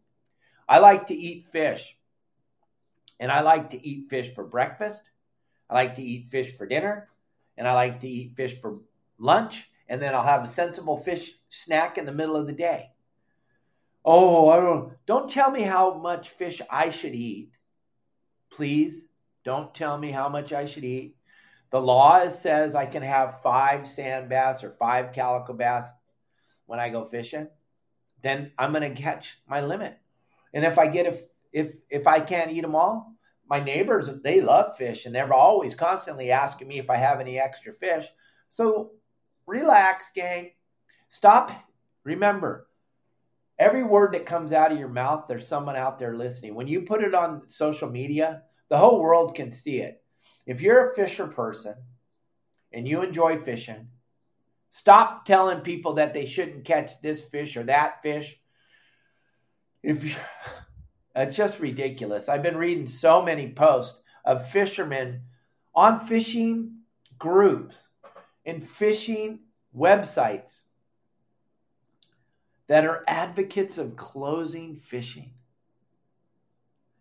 I 0.66 0.78
like 0.78 1.08
to 1.08 1.14
eat 1.14 1.48
fish. 1.52 1.98
And 3.20 3.30
I 3.30 3.40
like 3.40 3.70
to 3.70 3.86
eat 3.86 4.10
fish 4.10 4.34
for 4.34 4.44
breakfast. 4.44 5.02
I 5.70 5.74
like 5.74 5.94
to 5.96 6.02
eat 6.02 6.30
fish 6.30 6.56
for 6.56 6.66
dinner. 6.66 7.08
And 7.56 7.68
I 7.68 7.74
like 7.74 8.00
to 8.00 8.08
eat 8.08 8.36
fish 8.36 8.60
for 8.60 8.80
lunch. 9.18 9.68
And 9.88 10.00
then 10.00 10.14
I'll 10.14 10.22
have 10.22 10.44
a 10.44 10.48
sensible 10.48 10.96
fish 10.96 11.32
snack 11.48 11.98
in 11.98 12.06
the 12.06 12.12
middle 12.12 12.36
of 12.36 12.46
the 12.46 12.52
day. 12.52 12.90
Oh, 14.04 14.48
I 14.48 14.56
don't 14.56 14.94
don't 15.06 15.30
tell 15.30 15.50
me 15.50 15.62
how 15.62 15.94
much 15.94 16.30
fish 16.30 16.60
I 16.68 16.90
should 16.90 17.14
eat. 17.14 17.52
Please 18.50 19.04
don't 19.44 19.72
tell 19.74 19.96
me 19.96 20.10
how 20.10 20.28
much 20.28 20.52
I 20.52 20.66
should 20.66 20.84
eat. 20.84 21.16
The 21.70 21.80
law 21.80 22.28
says 22.28 22.74
I 22.74 22.86
can 22.86 23.02
have 23.02 23.42
five 23.42 23.86
sand 23.86 24.28
bass 24.28 24.62
or 24.62 24.70
five 24.70 25.12
calico 25.12 25.52
bass 25.52 25.90
when 26.66 26.80
I 26.80 26.90
go 26.90 27.04
fishing. 27.04 27.48
Then 28.22 28.52
I'm 28.58 28.72
going 28.72 28.94
to 28.94 29.02
catch 29.02 29.38
my 29.48 29.62
limit. 29.62 29.98
And 30.52 30.64
if 30.64 30.78
I 30.78 30.86
get 30.86 31.06
a 31.06 31.18
if 31.52 31.74
if 31.90 32.06
I 32.06 32.20
can't 32.20 32.50
eat 32.50 32.62
them 32.62 32.74
all, 32.74 33.14
my 33.48 33.60
neighbors 33.60 34.08
they 34.22 34.40
love 34.40 34.76
fish 34.76 35.06
and 35.06 35.14
they're 35.14 35.32
always 35.32 35.74
constantly 35.74 36.30
asking 36.30 36.68
me 36.68 36.78
if 36.78 36.90
I 36.90 36.96
have 36.96 37.20
any 37.20 37.38
extra 37.38 37.72
fish. 37.72 38.06
So 38.48 38.92
relax, 39.46 40.10
gang. 40.14 40.52
Stop. 41.08 41.50
Remember, 42.04 42.66
every 43.58 43.82
word 43.82 44.14
that 44.14 44.26
comes 44.26 44.52
out 44.52 44.72
of 44.72 44.78
your 44.78 44.88
mouth, 44.88 45.26
there's 45.28 45.46
someone 45.46 45.76
out 45.76 45.98
there 45.98 46.16
listening. 46.16 46.54
When 46.54 46.66
you 46.66 46.82
put 46.82 47.02
it 47.02 47.14
on 47.14 47.48
social 47.48 47.88
media, 47.88 48.42
the 48.68 48.78
whole 48.78 49.00
world 49.00 49.34
can 49.34 49.52
see 49.52 49.80
it. 49.80 50.02
If 50.46 50.60
you're 50.60 50.90
a 50.90 50.94
fisher 50.94 51.26
person 51.26 51.74
and 52.72 52.88
you 52.88 53.02
enjoy 53.02 53.38
fishing, 53.38 53.88
stop 54.70 55.24
telling 55.26 55.60
people 55.60 55.94
that 55.94 56.14
they 56.14 56.26
shouldn't 56.26 56.64
catch 56.64 57.00
this 57.02 57.22
fish 57.22 57.56
or 57.56 57.64
that 57.64 58.02
fish. 58.02 58.40
If 59.82 60.04
you, 60.04 60.14
it's 61.14 61.36
just 61.36 61.60
ridiculous. 61.60 62.28
I've 62.28 62.42
been 62.42 62.56
reading 62.56 62.86
so 62.86 63.22
many 63.22 63.52
posts 63.52 63.98
of 64.24 64.48
fishermen 64.48 65.22
on 65.74 65.98
fishing 65.98 66.78
groups 67.18 67.88
and 68.44 68.62
fishing 68.62 69.40
websites 69.76 70.62
that 72.68 72.84
are 72.84 73.04
advocates 73.06 73.78
of 73.78 73.96
closing 73.96 74.74
fishing. 74.76 75.34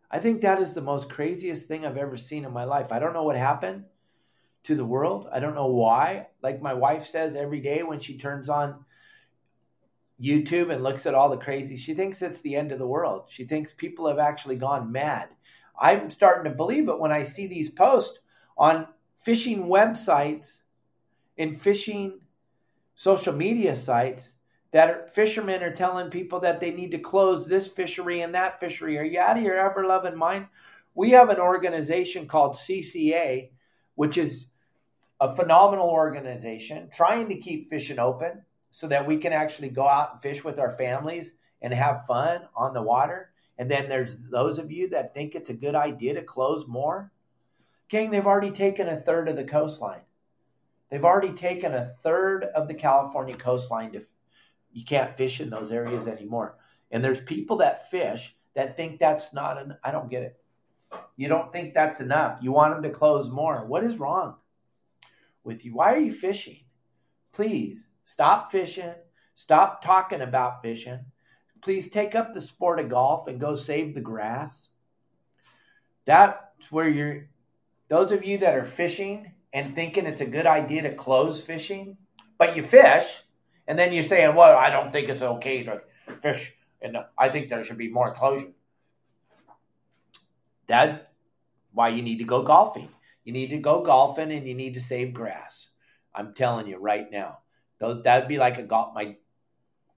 I 0.09 0.19
think 0.19 0.41
that 0.41 0.59
is 0.59 0.73
the 0.73 0.81
most 0.81 1.09
craziest 1.09 1.67
thing 1.67 1.85
I've 1.85 1.97
ever 1.97 2.17
seen 2.17 2.43
in 2.43 2.51
my 2.51 2.65
life. 2.65 2.91
I 2.91 2.99
don't 2.99 3.13
know 3.13 3.23
what 3.23 3.37
happened 3.37 3.85
to 4.63 4.75
the 4.75 4.85
world. 4.85 5.27
I 5.31 5.39
don't 5.39 5.55
know 5.55 5.67
why. 5.67 6.27
Like 6.43 6.61
my 6.61 6.73
wife 6.73 7.05
says 7.05 7.35
every 7.35 7.61
day 7.61 7.83
when 7.83 7.99
she 7.99 8.17
turns 8.17 8.49
on 8.49 8.83
YouTube 10.21 10.71
and 10.71 10.83
looks 10.83 11.05
at 11.05 11.15
all 11.15 11.29
the 11.29 11.37
crazy, 11.37 11.77
she 11.77 11.93
thinks 11.93 12.21
it's 12.21 12.41
the 12.41 12.55
end 12.55 12.71
of 12.71 12.79
the 12.79 12.87
world. 12.87 13.23
She 13.29 13.45
thinks 13.45 13.73
people 13.73 14.07
have 14.07 14.19
actually 14.19 14.55
gone 14.55 14.91
mad. 14.91 15.29
I'm 15.79 16.09
starting 16.09 16.49
to 16.49 16.55
believe 16.55 16.89
it 16.89 16.99
when 16.99 17.11
I 17.11 17.23
see 17.23 17.47
these 17.47 17.69
posts 17.69 18.19
on 18.57 18.87
fishing 19.17 19.65
websites 19.65 20.57
and 21.37 21.59
fishing 21.59 22.19
social 22.93 23.33
media 23.33 23.75
sites 23.75 24.35
that 24.71 24.89
are, 24.89 25.07
fishermen 25.07 25.63
are 25.63 25.73
telling 25.73 26.09
people 26.09 26.39
that 26.41 26.59
they 26.59 26.71
need 26.71 26.91
to 26.91 26.99
close 26.99 27.47
this 27.47 27.67
fishery 27.67 28.21
and 28.21 28.35
that 28.35 28.59
fishery. 28.59 28.97
Are 28.97 29.03
you 29.03 29.19
out 29.19 29.37
of 29.37 29.43
your 29.43 29.55
ever 29.55 29.85
loving 29.85 30.17
mind? 30.17 30.47
We 30.93 31.11
have 31.11 31.29
an 31.29 31.39
organization 31.39 32.27
called 32.27 32.55
CCA, 32.55 33.49
which 33.95 34.17
is 34.17 34.45
a 35.19 35.35
phenomenal 35.35 35.89
organization 35.89 36.89
trying 36.93 37.29
to 37.29 37.37
keep 37.37 37.69
fishing 37.69 37.99
open 37.99 38.43
so 38.71 38.87
that 38.87 39.05
we 39.05 39.17
can 39.17 39.33
actually 39.33 39.69
go 39.69 39.87
out 39.87 40.13
and 40.13 40.21
fish 40.21 40.43
with 40.43 40.57
our 40.57 40.71
families 40.71 41.33
and 41.61 41.73
have 41.73 42.05
fun 42.07 42.41
on 42.55 42.73
the 42.73 42.81
water. 42.81 43.31
And 43.57 43.69
then 43.69 43.89
there's 43.89 44.17
those 44.17 44.57
of 44.57 44.71
you 44.71 44.89
that 44.89 45.13
think 45.13 45.35
it's 45.35 45.49
a 45.49 45.53
good 45.53 45.75
idea 45.75 46.15
to 46.15 46.23
close 46.23 46.65
more. 46.67 47.11
Gang, 47.89 48.09
they've 48.09 48.25
already 48.25 48.51
taken 48.51 48.87
a 48.87 48.99
third 48.99 49.27
of 49.27 49.35
the 49.35 49.43
coastline. 49.43 50.01
They've 50.89 51.05
already 51.05 51.33
taken 51.33 51.73
a 51.73 51.85
third 51.85 52.45
of 52.45 52.67
the 52.67 52.73
California 52.73 53.35
coastline 53.35 53.91
to 53.91 54.01
you 54.73 54.85
can't 54.85 55.17
fish 55.17 55.41
in 55.41 55.49
those 55.49 55.71
areas 55.71 56.07
anymore. 56.07 56.57
And 56.91 57.03
there's 57.03 57.19
people 57.19 57.57
that 57.57 57.91
fish 57.91 58.35
that 58.55 58.77
think 58.77 58.99
that's 58.99 59.33
not 59.33 59.61
an 59.61 59.77
I 59.83 59.91
don't 59.91 60.09
get 60.09 60.23
it. 60.23 60.37
You 61.15 61.27
don't 61.27 61.51
think 61.51 61.73
that's 61.73 62.01
enough. 62.01 62.39
You 62.41 62.51
want 62.51 62.73
them 62.73 62.83
to 62.83 62.89
close 62.89 63.29
more. 63.29 63.65
What 63.65 63.83
is 63.83 63.97
wrong 63.97 64.35
with 65.43 65.65
you? 65.65 65.73
Why 65.73 65.93
are 65.93 65.99
you 65.99 66.11
fishing? 66.11 66.61
Please 67.31 67.87
Stop 68.03 68.51
fishing. 68.51 68.93
Stop 69.35 69.83
talking 69.83 70.21
about 70.21 70.61
fishing. 70.61 70.99
Please 71.61 71.89
take 71.89 72.15
up 72.15 72.33
the 72.33 72.41
sport 72.41 72.79
of 72.79 72.89
golf 72.89 73.27
and 73.27 73.39
go 73.39 73.55
save 73.55 73.93
the 73.93 74.01
grass. 74.01 74.69
That's 76.05 76.71
where 76.71 76.89
you're, 76.89 77.29
those 77.87 78.11
of 78.11 78.25
you 78.25 78.39
that 78.39 78.57
are 78.57 78.65
fishing 78.65 79.31
and 79.53 79.75
thinking 79.75 80.05
it's 80.05 80.21
a 80.21 80.25
good 80.25 80.47
idea 80.47 80.81
to 80.83 80.95
close 80.95 81.39
fishing, 81.41 81.97
but 82.37 82.55
you 82.55 82.63
fish, 82.63 83.23
and 83.67 83.77
then 83.77 83.93
you're 83.93 84.03
saying, 84.03 84.35
well, 84.35 84.57
I 84.57 84.69
don't 84.69 84.91
think 84.91 85.09
it's 85.09 85.21
okay 85.21 85.63
to 85.63 85.81
fish, 86.21 86.53
and 86.81 86.97
I 87.17 87.29
think 87.29 87.49
there 87.49 87.63
should 87.63 87.77
be 87.77 87.89
more 87.89 88.13
closure. 88.13 88.53
That's 90.67 91.03
why 91.73 91.89
you 91.89 92.01
need 92.01 92.17
to 92.17 92.23
go 92.23 92.41
golfing. 92.41 92.89
You 93.23 93.33
need 93.33 93.49
to 93.49 93.57
go 93.57 93.81
golfing 93.83 94.31
and 94.31 94.47
you 94.47 94.55
need 94.55 94.73
to 94.73 94.81
save 94.81 95.13
grass. 95.13 95.67
I'm 96.15 96.33
telling 96.33 96.67
you 96.67 96.77
right 96.77 97.11
now. 97.11 97.39
That'd 97.81 98.29
be 98.29 98.37
like 98.37 98.57
a 98.57 98.63
golf. 98.63 98.93
My 98.93 99.17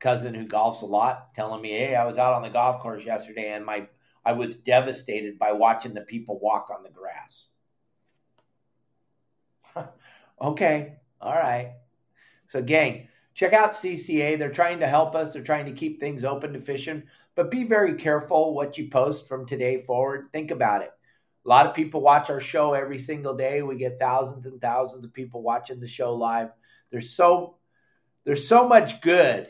cousin 0.00 0.34
who 0.34 0.46
golfs 0.46 0.82
a 0.82 0.86
lot 0.86 1.34
telling 1.34 1.62
me, 1.62 1.70
"Hey, 1.70 1.94
I 1.94 2.04
was 2.04 2.18
out 2.18 2.34
on 2.34 2.42
the 2.42 2.50
golf 2.50 2.80
course 2.80 3.04
yesterday, 3.04 3.52
and 3.52 3.64
my 3.64 3.88
I 4.24 4.32
was 4.32 4.56
devastated 4.56 5.38
by 5.38 5.52
watching 5.52 5.94
the 5.94 6.00
people 6.00 6.38
walk 6.38 6.70
on 6.70 6.82
the 6.82 6.90
grass." 6.90 7.46
okay, 10.40 10.96
all 11.20 11.34
right. 11.34 11.74
So, 12.46 12.62
gang, 12.62 13.08
check 13.34 13.52
out 13.52 13.72
CCA. 13.72 14.38
They're 14.38 14.50
trying 14.50 14.80
to 14.80 14.86
help 14.86 15.14
us. 15.14 15.32
They're 15.32 15.42
trying 15.42 15.66
to 15.66 15.72
keep 15.72 16.00
things 16.00 16.24
open 16.24 16.52
to 16.52 16.60
fishing, 16.60 17.04
but 17.34 17.50
be 17.50 17.64
very 17.64 17.94
careful 17.94 18.54
what 18.54 18.78
you 18.78 18.88
post 18.88 19.26
from 19.28 19.46
today 19.46 19.78
forward. 19.78 20.28
Think 20.32 20.50
about 20.50 20.82
it. 20.82 20.90
A 21.44 21.48
lot 21.48 21.66
of 21.66 21.74
people 21.74 22.00
watch 22.00 22.30
our 22.30 22.40
show 22.40 22.72
every 22.72 22.98
single 22.98 23.34
day. 23.34 23.62
We 23.62 23.76
get 23.76 23.98
thousands 23.98 24.46
and 24.46 24.60
thousands 24.60 25.04
of 25.04 25.12
people 25.12 25.42
watching 25.42 25.80
the 25.80 25.86
show 25.86 26.14
live. 26.14 26.50
There's 26.90 27.10
so 27.10 27.56
there's 28.24 28.48
so 28.48 28.66
much 28.66 29.00
good 29.00 29.48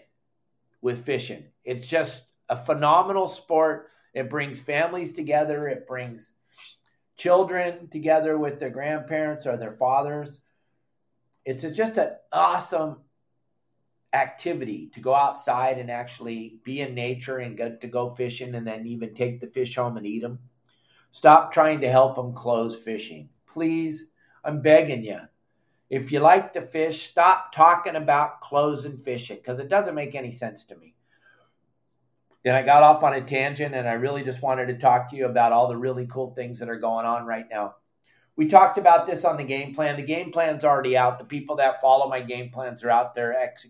with 0.80 1.04
fishing. 1.04 1.44
It's 1.64 1.86
just 1.86 2.22
a 2.48 2.56
phenomenal 2.56 3.28
sport. 3.28 3.88
It 4.12 4.30
brings 4.30 4.60
families 4.60 5.12
together, 5.12 5.66
it 5.68 5.86
brings 5.86 6.30
children 7.16 7.88
together 7.88 8.36
with 8.36 8.58
their 8.58 8.70
grandparents 8.70 9.46
or 9.46 9.56
their 9.56 9.72
fathers. 9.72 10.38
It's 11.44 11.62
just 11.62 11.98
an 11.98 12.12
awesome 12.32 12.98
activity 14.12 14.90
to 14.94 15.00
go 15.00 15.14
outside 15.14 15.78
and 15.78 15.90
actually 15.90 16.60
be 16.64 16.80
in 16.80 16.94
nature 16.94 17.38
and 17.38 17.56
get 17.56 17.80
to 17.80 17.88
go 17.88 18.14
fishing 18.14 18.54
and 18.54 18.66
then 18.66 18.86
even 18.86 19.14
take 19.14 19.40
the 19.40 19.48
fish 19.48 19.74
home 19.74 19.96
and 19.96 20.06
eat 20.06 20.22
them. 20.22 20.38
Stop 21.10 21.52
trying 21.52 21.80
to 21.80 21.90
help 21.90 22.16
them 22.16 22.32
close 22.32 22.76
fishing. 22.76 23.28
Please, 23.46 24.06
I'm 24.44 24.62
begging 24.62 25.04
you. 25.04 25.20
If 25.94 26.10
you 26.10 26.18
like 26.18 26.54
to 26.54 26.60
fish, 26.60 27.08
stop 27.08 27.52
talking 27.52 27.94
about 27.94 28.40
closing 28.40 28.96
fishing 28.96 29.36
because 29.36 29.60
it 29.60 29.68
doesn't 29.68 29.94
make 29.94 30.16
any 30.16 30.32
sense 30.32 30.64
to 30.64 30.74
me. 30.74 30.96
And 32.44 32.56
I 32.56 32.62
got 32.64 32.82
off 32.82 33.04
on 33.04 33.14
a 33.14 33.20
tangent 33.20 33.76
and 33.76 33.88
I 33.88 33.92
really 33.92 34.24
just 34.24 34.42
wanted 34.42 34.66
to 34.66 34.74
talk 34.76 35.08
to 35.10 35.16
you 35.16 35.26
about 35.26 35.52
all 35.52 35.68
the 35.68 35.76
really 35.76 36.04
cool 36.08 36.34
things 36.34 36.58
that 36.58 36.68
are 36.68 36.80
going 36.80 37.06
on 37.06 37.26
right 37.26 37.46
now. 37.48 37.76
We 38.34 38.48
talked 38.48 38.76
about 38.76 39.06
this 39.06 39.24
on 39.24 39.36
the 39.36 39.44
game 39.44 39.72
plan. 39.72 39.94
The 39.94 40.02
game 40.02 40.32
plan's 40.32 40.64
already 40.64 40.96
out. 40.96 41.18
The 41.18 41.24
people 41.24 41.54
that 41.56 41.80
follow 41.80 42.08
my 42.08 42.22
game 42.22 42.50
plans 42.50 42.82
are 42.82 42.90
out 42.90 43.14
there 43.14 43.32
ex- 43.32 43.68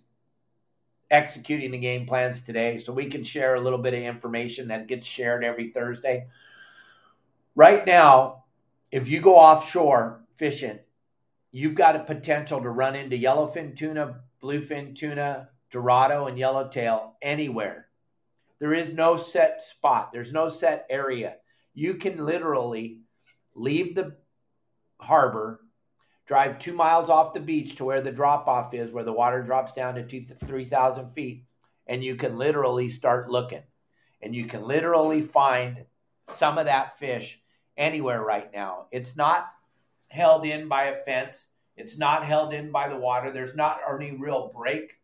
executing 1.11 1.73
the 1.73 1.79
game 1.79 2.07
plans 2.07 2.41
today. 2.41 2.79
So 2.79 2.95
we 2.95 3.05
can 3.05 3.23
share 3.23 3.55
a 3.55 3.61
little 3.61 3.79
bit 3.79 3.93
of 3.93 4.01
information 4.01 4.69
that 4.69 4.89
gets 4.89 5.07
shared 5.07 5.45
every 5.45 5.69
Thursday. 5.69 6.29
Right 7.55 7.87
now, 7.87 8.45
if 8.91 9.09
you 9.09 9.21
go 9.21 9.37
offshore 9.37 10.23
fishing, 10.37 10.79
you've 11.55 11.77
got 11.77 11.95
a 11.95 12.01
potential 12.01 12.61
to 12.61 12.69
run 12.69 12.97
into 12.97 13.17
yellowfin 13.17 13.77
tuna, 13.77 14.23
bluefin 14.43 14.93
tuna, 14.93 15.49
dorado, 15.71 16.27
and 16.27 16.37
yellowtail 16.37 17.15
anywhere. 17.23 17.87
There 18.59 18.75
is 18.75 18.93
no 18.93 19.17
set 19.17 19.63
spot, 19.63 20.11
there's 20.13 20.33
no 20.33 20.49
set 20.49 20.85
area. 20.91 21.37
You 21.73 21.95
can 21.95 22.27
literally 22.27 23.03
leave 23.55 23.95
the 23.95 24.17
harbor, 25.01 25.61
drive 26.27 26.59
two 26.59 26.73
miles 26.73 27.09
off 27.09 27.35
the 27.35 27.41
beach 27.41 27.77
to 27.77 27.85
where 27.85 28.01
the 28.01 28.11
drop 28.11 28.49
off 28.49 28.75
is, 28.75 28.91
where 28.91 29.05
the 29.05 29.13
water 29.13 29.41
drops 29.41 29.73
down 29.73 29.95
to 29.95 30.03
two, 30.03 30.27
3,000 30.47 31.11
feet, 31.11 31.45
and 31.87 32.03
you 32.03 32.17
can 32.17 32.37
literally 32.37 32.91
start 32.91 33.31
looking. 33.31 33.63
And 34.21 34.35
you 34.35 34.47
can 34.47 34.65
literally 34.65 35.23
find 35.23 35.85
some 36.35 36.59
of 36.59 36.65
that 36.65 36.99
fish 36.99 37.41
anywhere 37.77 38.21
right 38.21 38.53
now. 38.53 38.87
It's 38.91 39.15
not 39.15 39.47
held 40.09 40.47
in 40.47 40.69
by 40.69 40.85
a 40.85 40.95
fence, 40.95 41.49
it's 41.77 41.99
not 41.99 42.25
held 42.25 42.55
in 42.55 42.71
by 42.71 42.89
the 42.89 42.97
water. 42.97 43.31
There's 43.31 43.55
not 43.55 43.81
any 43.93 44.13
real 44.13 44.53
break 44.55 44.95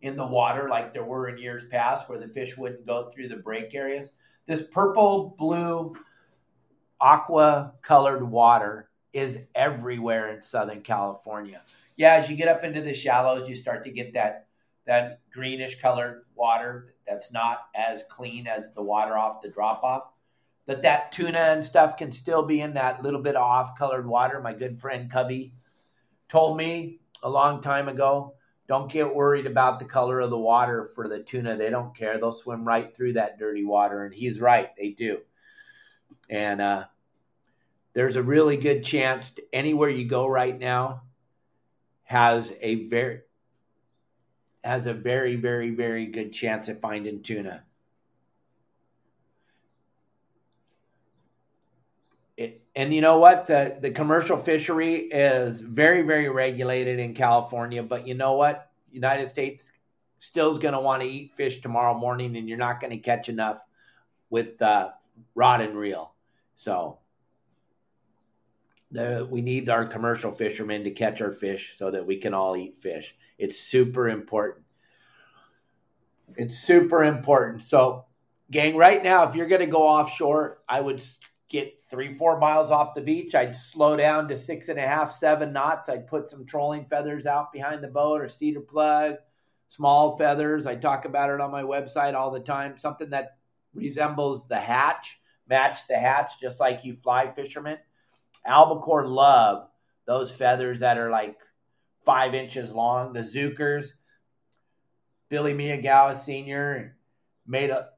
in 0.00 0.16
the 0.16 0.26
water 0.26 0.68
like 0.68 0.92
there 0.92 1.04
were 1.04 1.28
in 1.28 1.38
years 1.38 1.64
past 1.70 2.08
where 2.08 2.18
the 2.18 2.28
fish 2.28 2.56
wouldn't 2.56 2.86
go 2.86 3.08
through 3.08 3.28
the 3.28 3.36
break 3.36 3.74
areas. 3.74 4.12
This 4.46 4.62
purple, 4.62 5.34
blue, 5.38 5.94
aqua 7.00 7.74
colored 7.82 8.28
water 8.28 8.90
is 9.12 9.38
everywhere 9.54 10.34
in 10.34 10.42
Southern 10.42 10.82
California. 10.82 11.62
Yeah, 11.96 12.14
as 12.14 12.28
you 12.28 12.36
get 12.36 12.48
up 12.48 12.64
into 12.64 12.82
the 12.82 12.92
shallows, 12.92 13.48
you 13.48 13.56
start 13.56 13.84
to 13.84 13.90
get 13.90 14.14
that 14.14 14.48
that 14.86 15.20
greenish 15.32 15.80
colored 15.80 16.24
water 16.36 16.94
that's 17.08 17.32
not 17.32 17.66
as 17.74 18.04
clean 18.08 18.46
as 18.46 18.72
the 18.74 18.82
water 18.82 19.16
off 19.16 19.40
the 19.40 19.48
drop 19.48 19.82
off. 19.82 20.04
But 20.66 20.82
that 20.82 21.12
tuna 21.12 21.38
and 21.38 21.64
stuff 21.64 21.96
can 21.96 22.10
still 22.10 22.42
be 22.42 22.60
in 22.60 22.74
that 22.74 23.02
little 23.02 23.22
bit 23.22 23.36
of 23.36 23.42
off 23.42 23.78
colored 23.78 24.06
water. 24.06 24.40
My 24.40 24.52
good 24.52 24.80
friend 24.80 25.10
Cubby 25.10 25.54
told 26.28 26.56
me 26.56 27.00
a 27.22 27.30
long 27.30 27.62
time 27.62 27.88
ago 27.88 28.34
don't 28.68 28.90
get 28.90 29.14
worried 29.14 29.46
about 29.46 29.78
the 29.78 29.84
color 29.84 30.20
of 30.20 30.30
the 30.30 30.38
water 30.38 30.84
for 30.84 31.06
the 31.08 31.20
tuna. 31.20 31.56
They 31.56 31.70
don't 31.70 31.96
care. 31.96 32.18
They'll 32.18 32.32
swim 32.32 32.66
right 32.66 32.94
through 32.94 33.12
that 33.12 33.38
dirty 33.38 33.64
water. 33.64 34.04
And 34.04 34.12
he's 34.12 34.40
right, 34.40 34.70
they 34.76 34.90
do. 34.90 35.18
And 36.28 36.60
uh, 36.60 36.84
there's 37.92 38.16
a 38.16 38.22
really 38.22 38.56
good 38.56 38.82
chance 38.82 39.30
to, 39.30 39.42
anywhere 39.52 39.88
you 39.88 40.08
go 40.08 40.26
right 40.26 40.58
now 40.58 41.02
has 42.02 42.52
a 42.60 42.86
very 42.86 43.20
has 44.62 44.86
a 44.86 44.92
very 44.92 45.36
very 45.36 45.70
very 45.70 46.06
good 46.06 46.32
chance 46.32 46.68
of 46.68 46.80
finding 46.80 47.22
tuna. 47.22 47.62
It, 52.36 52.62
and 52.74 52.92
you 52.92 53.00
know 53.00 53.18
what 53.18 53.46
the 53.46 53.78
the 53.80 53.90
commercial 53.90 54.36
fishery 54.36 54.96
is 54.96 55.60
very 55.60 56.02
very 56.02 56.28
regulated 56.28 56.98
in 56.98 57.14
California, 57.14 57.82
but 57.82 58.06
you 58.06 58.14
know 58.14 58.34
what 58.34 58.70
United 58.90 59.30
States 59.30 59.70
still 60.18 60.50
is 60.50 60.58
going 60.58 60.74
to 60.74 60.80
want 60.80 61.02
to 61.02 61.08
eat 61.08 61.32
fish 61.36 61.60
tomorrow 61.60 61.96
morning, 61.96 62.36
and 62.36 62.48
you're 62.48 62.58
not 62.58 62.80
going 62.80 62.90
to 62.90 62.98
catch 62.98 63.28
enough 63.28 63.60
with 64.30 64.60
uh, 64.60 64.90
rod 65.34 65.60
and 65.60 65.76
reel. 65.76 66.14
So 66.56 66.98
the, 68.90 69.26
we 69.30 69.40
need 69.40 69.68
our 69.68 69.86
commercial 69.86 70.30
fishermen 70.30 70.84
to 70.84 70.90
catch 70.90 71.20
our 71.20 71.32
fish 71.32 71.74
so 71.78 71.90
that 71.90 72.06
we 72.06 72.16
can 72.16 72.34
all 72.34 72.56
eat 72.56 72.76
fish. 72.76 73.14
It's 73.38 73.58
super 73.58 74.08
important. 74.08 74.64
It's 76.36 76.58
super 76.58 77.04
important. 77.04 77.62
So, 77.62 78.06
gang, 78.50 78.76
right 78.76 79.02
now, 79.02 79.28
if 79.28 79.34
you're 79.34 79.48
going 79.48 79.60
to 79.60 79.66
go 79.66 79.86
offshore, 79.86 80.58
I 80.68 80.80
would 80.80 81.02
get 81.48 81.82
three, 81.88 82.12
four 82.12 82.38
miles 82.38 82.70
off 82.70 82.94
the 82.94 83.00
beach. 83.00 83.34
I'd 83.34 83.56
slow 83.56 83.96
down 83.96 84.28
to 84.28 84.36
six 84.36 84.68
and 84.68 84.78
a 84.78 84.86
half, 84.86 85.12
seven 85.12 85.52
knots. 85.52 85.88
I'd 85.88 86.06
put 86.06 86.28
some 86.28 86.44
trolling 86.44 86.86
feathers 86.86 87.26
out 87.26 87.52
behind 87.52 87.82
the 87.82 87.88
boat 87.88 88.20
or 88.20 88.28
cedar 88.28 88.60
plug, 88.60 89.16
small 89.68 90.16
feathers. 90.16 90.66
I 90.66 90.76
talk 90.76 91.04
about 91.04 91.30
it 91.30 91.40
on 91.40 91.50
my 91.50 91.62
website 91.62 92.14
all 92.14 92.30
the 92.30 92.40
time. 92.40 92.76
Something 92.76 93.10
that 93.10 93.36
resembles 93.74 94.46
the 94.48 94.58
hatch, 94.58 95.20
match 95.48 95.86
the 95.86 95.96
hatch, 95.96 96.40
just 96.40 96.58
like 96.60 96.84
you 96.84 96.94
fly 96.94 97.32
fishermen 97.32 97.78
Albacore 98.46 99.06
love 99.06 99.68
those 100.06 100.30
feathers 100.30 100.80
that 100.80 100.98
are 100.98 101.10
like 101.10 101.36
five 102.04 102.34
inches 102.34 102.70
long. 102.70 103.12
The 103.12 103.20
Zukers, 103.20 103.88
Billy 105.28 105.52
Miyagawa 105.52 106.16
Sr. 106.16 106.96
made 107.46 107.70
a 107.70 107.88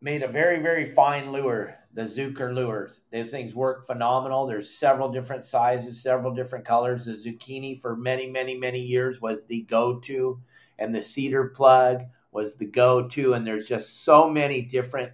made 0.00 0.22
a 0.22 0.28
very 0.28 0.60
very 0.60 0.84
fine 0.84 1.32
lure. 1.32 1.78
The 1.94 2.02
Zuker 2.02 2.52
lures. 2.52 3.00
These 3.12 3.30
things 3.30 3.54
work 3.54 3.86
phenomenal. 3.86 4.46
There's 4.46 4.68
several 4.68 5.12
different 5.12 5.46
sizes, 5.46 6.02
several 6.02 6.34
different 6.34 6.64
colors. 6.64 7.04
The 7.04 7.12
zucchini 7.12 7.80
for 7.80 7.94
many 7.96 8.28
many 8.28 8.56
many 8.56 8.80
years 8.80 9.20
was 9.20 9.44
the 9.44 9.62
go-to, 9.62 10.40
and 10.78 10.94
the 10.94 11.02
cedar 11.02 11.44
plug 11.44 12.02
was 12.32 12.56
the 12.56 12.66
go-to. 12.66 13.32
And 13.32 13.46
there's 13.46 13.68
just 13.68 14.04
so 14.04 14.28
many 14.28 14.60
different 14.60 15.12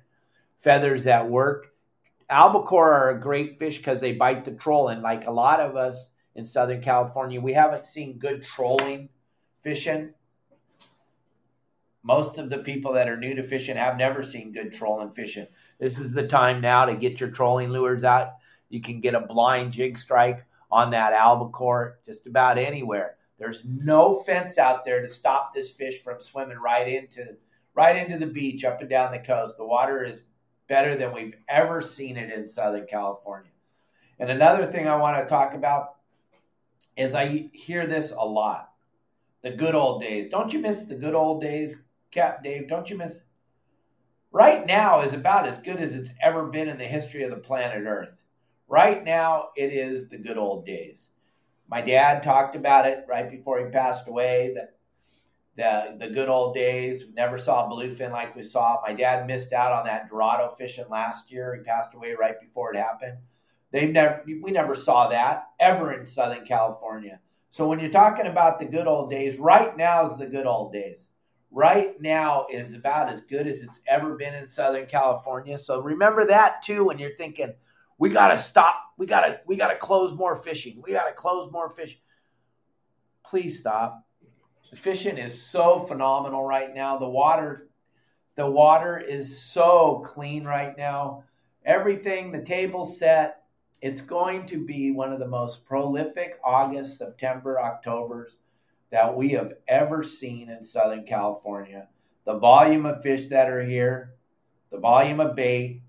feathers 0.56 1.04
that 1.04 1.28
work 1.28 1.70
albacore 2.30 2.92
are 2.92 3.10
a 3.10 3.20
great 3.20 3.58
fish 3.58 3.76
because 3.76 4.00
they 4.00 4.12
bite 4.12 4.44
the 4.44 4.52
troll, 4.52 4.88
and 4.88 5.02
Like 5.02 5.26
a 5.26 5.32
lot 5.32 5.60
of 5.60 5.76
us 5.76 6.10
in 6.34 6.46
Southern 6.46 6.80
California, 6.80 7.40
we 7.40 7.52
haven't 7.52 7.84
seen 7.84 8.18
good 8.18 8.42
trolling 8.42 9.10
fishing. 9.62 10.14
Most 12.02 12.38
of 12.38 12.48
the 12.48 12.58
people 12.58 12.94
that 12.94 13.08
are 13.08 13.16
new 13.16 13.34
to 13.34 13.42
fishing 13.42 13.76
have 13.76 13.98
never 13.98 14.22
seen 14.22 14.52
good 14.52 14.72
trolling 14.72 15.10
fishing. 15.10 15.48
This 15.80 15.98
is 15.98 16.12
the 16.12 16.28
time 16.28 16.60
now 16.60 16.84
to 16.84 16.94
get 16.94 17.18
your 17.18 17.30
trolling 17.30 17.70
lures 17.70 18.04
out. 18.04 18.34
You 18.68 18.82
can 18.82 19.00
get 19.00 19.14
a 19.14 19.20
blind 19.20 19.72
jig 19.72 19.98
strike 19.98 20.44
on 20.70 20.90
that 20.90 21.14
albacore 21.14 21.98
just 22.06 22.26
about 22.26 22.58
anywhere. 22.58 23.16
There's 23.38 23.64
no 23.64 24.14
fence 24.14 24.58
out 24.58 24.84
there 24.84 25.00
to 25.00 25.08
stop 25.08 25.54
this 25.54 25.70
fish 25.70 26.02
from 26.02 26.20
swimming 26.20 26.58
right 26.58 26.86
into 26.86 27.36
right 27.74 27.96
into 27.96 28.18
the 28.18 28.26
beach 28.26 28.64
up 28.64 28.80
and 28.80 28.90
down 28.90 29.10
the 29.10 29.18
coast. 29.18 29.56
The 29.56 29.64
water 29.64 30.04
is 30.04 30.22
better 30.68 30.96
than 30.96 31.14
we've 31.14 31.34
ever 31.48 31.80
seen 31.80 32.18
it 32.18 32.30
in 32.30 32.46
Southern 32.46 32.86
California. 32.86 33.50
And 34.18 34.30
another 34.30 34.66
thing 34.66 34.86
I 34.86 34.96
want 34.96 35.16
to 35.16 35.26
talk 35.26 35.54
about 35.54 35.96
is 36.96 37.14
I 37.14 37.48
hear 37.54 37.86
this 37.86 38.12
a 38.12 38.24
lot. 38.24 38.72
The 39.40 39.52
good 39.52 39.74
old 39.74 40.02
days. 40.02 40.26
Don't 40.26 40.52
you 40.52 40.58
miss 40.58 40.82
the 40.82 40.94
good 40.94 41.14
old 41.14 41.40
days, 41.40 41.76
Cap 42.10 42.42
Dave? 42.42 42.68
Don't 42.68 42.90
you 42.90 42.98
miss? 42.98 43.22
Right 44.32 44.64
now 44.64 45.00
is 45.00 45.12
about 45.12 45.46
as 45.46 45.58
good 45.58 45.78
as 45.78 45.92
it's 45.92 46.12
ever 46.22 46.46
been 46.46 46.68
in 46.68 46.78
the 46.78 46.84
history 46.84 47.24
of 47.24 47.30
the 47.30 47.36
planet 47.36 47.84
Earth. 47.84 48.22
Right 48.68 49.02
now, 49.02 49.48
it 49.56 49.72
is 49.72 50.08
the 50.08 50.18
good 50.18 50.38
old 50.38 50.64
days. 50.64 51.08
My 51.68 51.80
dad 51.80 52.22
talked 52.22 52.54
about 52.54 52.86
it 52.86 53.04
right 53.08 53.28
before 53.28 53.58
he 53.58 53.70
passed 53.70 54.06
away 54.06 54.54
that 54.54 54.76
the 55.56 55.96
the 55.98 56.12
good 56.12 56.28
old 56.28 56.54
days. 56.54 57.04
We 57.04 57.12
never 57.12 57.38
saw 57.38 57.68
bluefin 57.68 58.12
like 58.12 58.36
we 58.36 58.42
saw. 58.44 58.80
My 58.86 58.94
dad 58.94 59.26
missed 59.26 59.52
out 59.52 59.72
on 59.72 59.84
that 59.86 60.08
Dorado 60.08 60.48
fishing 60.50 60.88
last 60.88 61.30
year. 61.32 61.54
He 61.54 61.62
passed 61.62 61.94
away 61.94 62.14
right 62.14 62.40
before 62.40 62.72
it 62.72 62.78
happened. 62.78 63.18
They 63.72 63.86
never 63.86 64.22
we 64.26 64.52
never 64.52 64.74
saw 64.76 65.08
that 65.08 65.48
ever 65.58 65.92
in 65.92 66.06
Southern 66.06 66.44
California. 66.44 67.20
So 67.50 67.66
when 67.66 67.80
you're 67.80 67.90
talking 67.90 68.26
about 68.26 68.60
the 68.60 68.64
good 68.64 68.86
old 68.86 69.10
days, 69.10 69.38
right 69.38 69.76
now 69.76 70.06
is 70.06 70.16
the 70.16 70.26
good 70.26 70.46
old 70.46 70.72
days. 70.72 71.08
Right 71.50 72.00
now 72.00 72.46
is 72.50 72.74
about 72.74 73.08
as 73.08 73.20
good 73.22 73.46
as 73.46 73.62
it's 73.62 73.80
ever 73.88 74.14
been 74.14 74.34
in 74.34 74.46
Southern 74.46 74.86
California. 74.86 75.58
So 75.58 75.80
remember 75.80 76.26
that 76.26 76.62
too 76.62 76.84
when 76.84 76.98
you're 76.98 77.16
thinking, 77.16 77.54
we 77.98 78.08
gotta 78.08 78.38
stop, 78.38 78.76
we 78.96 79.06
gotta 79.06 79.40
we 79.46 79.56
gotta 79.56 79.76
close 79.76 80.14
more 80.14 80.36
fishing, 80.36 80.80
we 80.86 80.92
gotta 80.92 81.12
close 81.12 81.50
more 81.50 81.68
fishing. 81.68 82.00
Please 83.24 83.58
stop 83.58 84.04
the 84.68 84.76
fishing 84.76 85.18
is 85.18 85.40
so 85.40 85.80
phenomenal 85.80 86.44
right 86.44 86.72
now. 86.74 86.98
The 86.98 87.08
water, 87.08 87.68
the 88.36 88.48
water 88.48 88.98
is 88.98 89.42
so 89.42 90.02
clean 90.04 90.44
right 90.44 90.76
now. 90.76 91.24
Everything, 91.64 92.30
the 92.30 92.42
table 92.42 92.84
set. 92.84 93.42
It's 93.82 94.02
going 94.02 94.46
to 94.46 94.64
be 94.64 94.92
one 94.92 95.12
of 95.12 95.18
the 95.18 95.26
most 95.26 95.66
prolific 95.66 96.38
August, 96.44 96.98
September, 96.98 97.58
October's 97.58 98.38
that 98.90 99.16
we 99.16 99.30
have 99.30 99.54
ever 99.68 100.02
seen 100.02 100.50
in 100.50 100.64
Southern 100.64 101.04
California. 101.04 101.88
The 102.24 102.38
volume 102.38 102.86
of 102.86 103.02
fish 103.02 103.28
that 103.28 103.48
are 103.48 103.62
here, 103.62 104.14
the 104.70 104.78
volume 104.78 105.20
of 105.20 105.36
bait, 105.36 105.82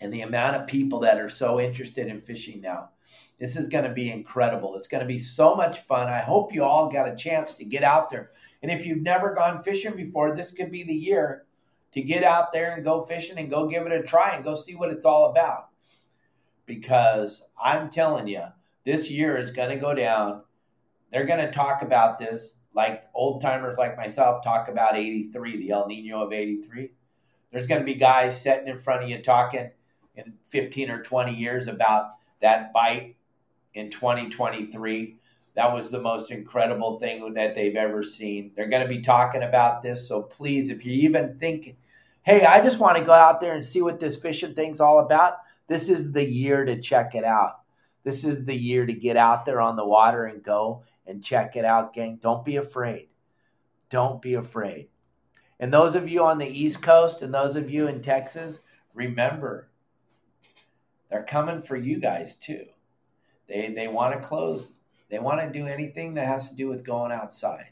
and 0.00 0.12
the 0.12 0.22
amount 0.22 0.56
of 0.56 0.66
people 0.66 1.00
that 1.00 1.18
are 1.18 1.28
so 1.28 1.60
interested 1.60 2.08
in 2.08 2.20
fishing 2.20 2.60
now. 2.60 2.90
This 3.38 3.56
is 3.56 3.68
going 3.68 3.84
to 3.84 3.92
be 3.92 4.10
incredible. 4.10 4.76
It's 4.76 4.88
going 4.88 5.00
to 5.00 5.06
be 5.06 5.18
so 5.18 5.54
much 5.54 5.80
fun. 5.80 6.08
I 6.08 6.20
hope 6.20 6.54
you 6.54 6.64
all 6.64 6.90
got 6.90 7.08
a 7.08 7.16
chance 7.16 7.54
to 7.54 7.64
get 7.64 7.82
out 7.82 8.10
there. 8.10 8.30
And 8.62 8.70
if 8.70 8.86
you've 8.86 9.02
never 9.02 9.34
gone 9.34 9.62
fishing 9.62 9.96
before, 9.96 10.34
this 10.34 10.52
could 10.52 10.70
be 10.70 10.84
the 10.84 10.94
year 10.94 11.44
to 11.92 12.02
get 12.02 12.22
out 12.22 12.52
there 12.52 12.74
and 12.74 12.84
go 12.84 13.04
fishing 13.04 13.38
and 13.38 13.50
go 13.50 13.68
give 13.68 13.86
it 13.86 13.92
a 13.92 14.02
try 14.02 14.34
and 14.34 14.44
go 14.44 14.54
see 14.54 14.74
what 14.74 14.90
it's 14.90 15.04
all 15.04 15.30
about. 15.30 15.68
Because 16.66 17.42
I'm 17.60 17.90
telling 17.90 18.28
you, 18.28 18.44
this 18.84 19.10
year 19.10 19.36
is 19.36 19.50
going 19.50 19.70
to 19.70 19.76
go 19.76 19.94
down. 19.94 20.42
They're 21.12 21.26
going 21.26 21.44
to 21.44 21.52
talk 21.52 21.82
about 21.82 22.18
this 22.18 22.56
like 22.74 23.04
old 23.14 23.42
timers 23.42 23.76
like 23.76 23.96
myself 23.96 24.42
talk 24.42 24.68
about 24.68 24.96
83, 24.96 25.58
the 25.58 25.70
El 25.70 25.86
Nino 25.86 26.22
of 26.22 26.32
83. 26.32 26.90
There's 27.52 27.66
going 27.66 27.80
to 27.80 27.84
be 27.84 27.94
guys 27.94 28.40
sitting 28.40 28.68
in 28.68 28.78
front 28.78 29.04
of 29.04 29.10
you 29.10 29.20
talking 29.20 29.70
in 30.16 30.34
15 30.48 30.90
or 30.90 31.02
20 31.02 31.34
years 31.34 31.66
about 31.66 32.12
that 32.40 32.72
bite 32.72 33.16
in 33.74 33.90
2023. 33.90 35.16
That 35.54 35.72
was 35.72 35.90
the 35.90 36.00
most 36.00 36.30
incredible 36.30 36.98
thing 36.98 37.34
that 37.34 37.54
they've 37.54 37.76
ever 37.76 38.02
seen. 38.02 38.52
They're 38.56 38.70
going 38.70 38.82
to 38.82 38.88
be 38.88 39.02
talking 39.02 39.42
about 39.42 39.82
this. 39.82 40.08
So 40.08 40.22
please, 40.22 40.70
if 40.70 40.86
you 40.86 40.92
even 40.92 41.36
think, 41.38 41.76
hey, 42.22 42.46
I 42.46 42.62
just 42.62 42.78
want 42.78 42.96
to 42.96 43.04
go 43.04 43.12
out 43.12 43.40
there 43.40 43.54
and 43.54 43.66
see 43.66 43.82
what 43.82 44.00
this 44.00 44.16
fishing 44.16 44.54
thing's 44.54 44.80
all 44.80 44.98
about, 44.98 45.34
this 45.68 45.90
is 45.90 46.12
the 46.12 46.26
year 46.26 46.64
to 46.64 46.80
check 46.80 47.14
it 47.14 47.24
out. 47.24 47.60
This 48.02 48.24
is 48.24 48.46
the 48.46 48.56
year 48.56 48.86
to 48.86 48.92
get 48.94 49.18
out 49.18 49.44
there 49.44 49.60
on 49.60 49.76
the 49.76 49.84
water 49.84 50.24
and 50.24 50.42
go 50.42 50.84
and 51.06 51.22
check 51.22 51.56
it 51.56 51.64
out, 51.64 51.94
gang. 51.94 52.18
Don't 52.22 52.44
be 52.44 52.56
afraid. 52.56 53.08
Don't 53.90 54.22
be 54.22 54.34
afraid. 54.34 54.88
And 55.60 55.72
those 55.72 55.94
of 55.94 56.08
you 56.08 56.24
on 56.24 56.38
the 56.38 56.48
East 56.48 56.82
Coast 56.82 57.22
and 57.22 57.32
those 57.32 57.56
of 57.56 57.70
you 57.70 57.86
in 57.86 58.00
Texas, 58.00 58.60
remember, 58.94 59.68
they're 61.10 61.24
coming 61.24 61.62
for 61.62 61.76
you 61.76 62.00
guys 62.00 62.34
too. 62.34 62.64
They 63.48 63.72
they 63.74 63.88
want 63.88 64.14
to 64.14 64.26
close. 64.26 64.72
They 65.10 65.18
want 65.18 65.40
to 65.40 65.58
do 65.58 65.66
anything 65.66 66.14
that 66.14 66.26
has 66.26 66.48
to 66.48 66.56
do 66.56 66.68
with 66.68 66.84
going 66.84 67.12
outside. 67.12 67.66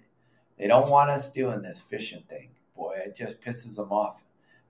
They 0.59 0.67
don't 0.67 0.91
want 0.91 1.11
us 1.11 1.31
doing 1.31 1.63
this 1.63 1.81
fishing 1.81 2.23
thing. 2.29 2.51
Boy, 2.77 2.99
it 3.07 3.17
just 3.17 3.41
pisses 3.41 3.77
them 3.77 3.93
off. 3.93 4.23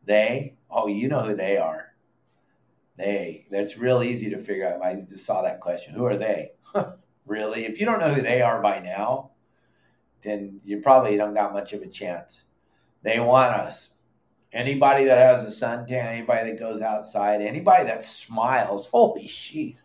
They, 0.05 0.55
oh, 0.71 0.87
you 0.87 1.09
know 1.09 1.21
who 1.21 1.35
they 1.35 1.57
are. 1.57 1.87
They, 2.97 3.47
that's 3.51 3.77
real 3.77 4.03
easy 4.03 4.31
to 4.31 4.39
figure 4.39 4.69
out. 4.69 4.85
I 4.85 4.95
just 4.95 5.25
saw 5.25 5.43
that 5.43 5.61
question. 5.61 5.95
Who 5.95 6.05
are 6.05 6.17
they? 6.17 6.53
really? 7.31 7.65
If 7.65 7.79
you 7.79 7.87
don't 7.87 8.01
know 8.01 8.13
who 8.13 8.21
they 8.21 8.43
are 8.43 8.61
by 8.61 8.81
now, 8.81 9.31
then 10.23 10.61
you 10.65 10.81
probably 10.81 11.17
don't 11.17 11.33
got 11.33 11.53
much 11.53 11.73
of 11.73 11.81
a 11.81 11.87
chance. 11.87 12.43
They 13.03 13.21
want 13.21 13.55
us. 13.55 13.91
Anybody 14.53 15.05
that 15.05 15.17
has 15.17 15.45
a 15.45 15.65
suntan, 15.65 15.93
anybody 15.93 16.51
that 16.51 16.59
goes 16.59 16.83
outside, 16.83 17.41
anybody 17.41 17.85
that 17.85 18.05
smiles, 18.05 18.89
holy 18.89 19.29
shit. 19.29 19.77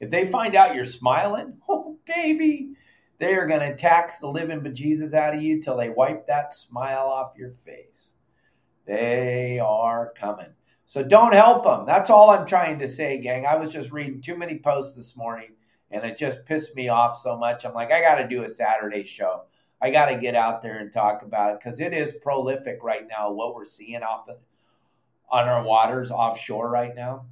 If 0.00 0.10
they 0.10 0.26
find 0.26 0.56
out 0.56 0.74
you're 0.74 0.86
smiling, 0.86 1.58
oh 1.68 1.98
baby, 2.06 2.70
they 3.18 3.34
are 3.34 3.46
going 3.46 3.60
to 3.60 3.76
tax 3.76 4.18
the 4.18 4.26
living 4.26 4.60
bejesus 4.60 5.12
out 5.12 5.34
of 5.34 5.42
you 5.42 5.62
till 5.62 5.76
they 5.76 5.90
wipe 5.90 6.26
that 6.26 6.54
smile 6.54 7.06
off 7.06 7.36
your 7.36 7.52
face. 7.64 8.12
They 8.86 9.58
are 9.58 10.12
coming. 10.16 10.54
So 10.86 11.02
don't 11.02 11.34
help 11.34 11.64
them. 11.64 11.84
That's 11.86 12.10
all 12.10 12.30
I'm 12.30 12.46
trying 12.46 12.78
to 12.78 12.88
say, 12.88 13.18
gang. 13.18 13.46
I 13.46 13.56
was 13.56 13.72
just 13.72 13.92
reading 13.92 14.22
too 14.22 14.36
many 14.36 14.58
posts 14.58 14.94
this 14.94 15.16
morning 15.16 15.50
and 15.90 16.04
it 16.04 16.18
just 16.18 16.44
pissed 16.44 16.74
me 16.74 16.88
off 16.88 17.16
so 17.16 17.36
much. 17.36 17.64
I'm 17.64 17.74
like, 17.74 17.92
I 17.92 18.00
got 18.00 18.16
to 18.16 18.28
do 18.28 18.44
a 18.44 18.48
Saturday 18.48 19.04
show. 19.04 19.42
I 19.80 19.90
got 19.90 20.06
to 20.06 20.18
get 20.18 20.34
out 20.34 20.62
there 20.62 20.78
and 20.78 20.92
talk 20.92 21.22
about 21.22 21.52
it 21.52 21.60
because 21.62 21.80
it 21.80 21.92
is 21.92 22.14
prolific 22.22 22.82
right 22.82 23.06
now. 23.08 23.30
What 23.30 23.54
we're 23.54 23.64
seeing 23.64 24.02
off 24.02 24.26
the, 24.26 24.38
on 25.30 25.48
our 25.48 25.62
waters 25.62 26.10
offshore 26.10 26.70
right 26.70 26.94
now, 26.94 27.26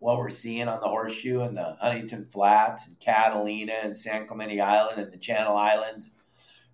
what 0.00 0.18
we're 0.18 0.30
seeing 0.30 0.68
on 0.68 0.80
the 0.80 0.88
Horseshoe 0.88 1.40
and 1.42 1.56
the 1.56 1.76
Huntington 1.80 2.26
Flats 2.30 2.86
and 2.86 2.98
Catalina 3.00 3.74
and 3.82 3.96
San 3.96 4.26
Clemente 4.26 4.60
Island 4.60 5.00
and 5.00 5.12
the 5.12 5.18
Channel 5.18 5.56
Islands, 5.56 6.10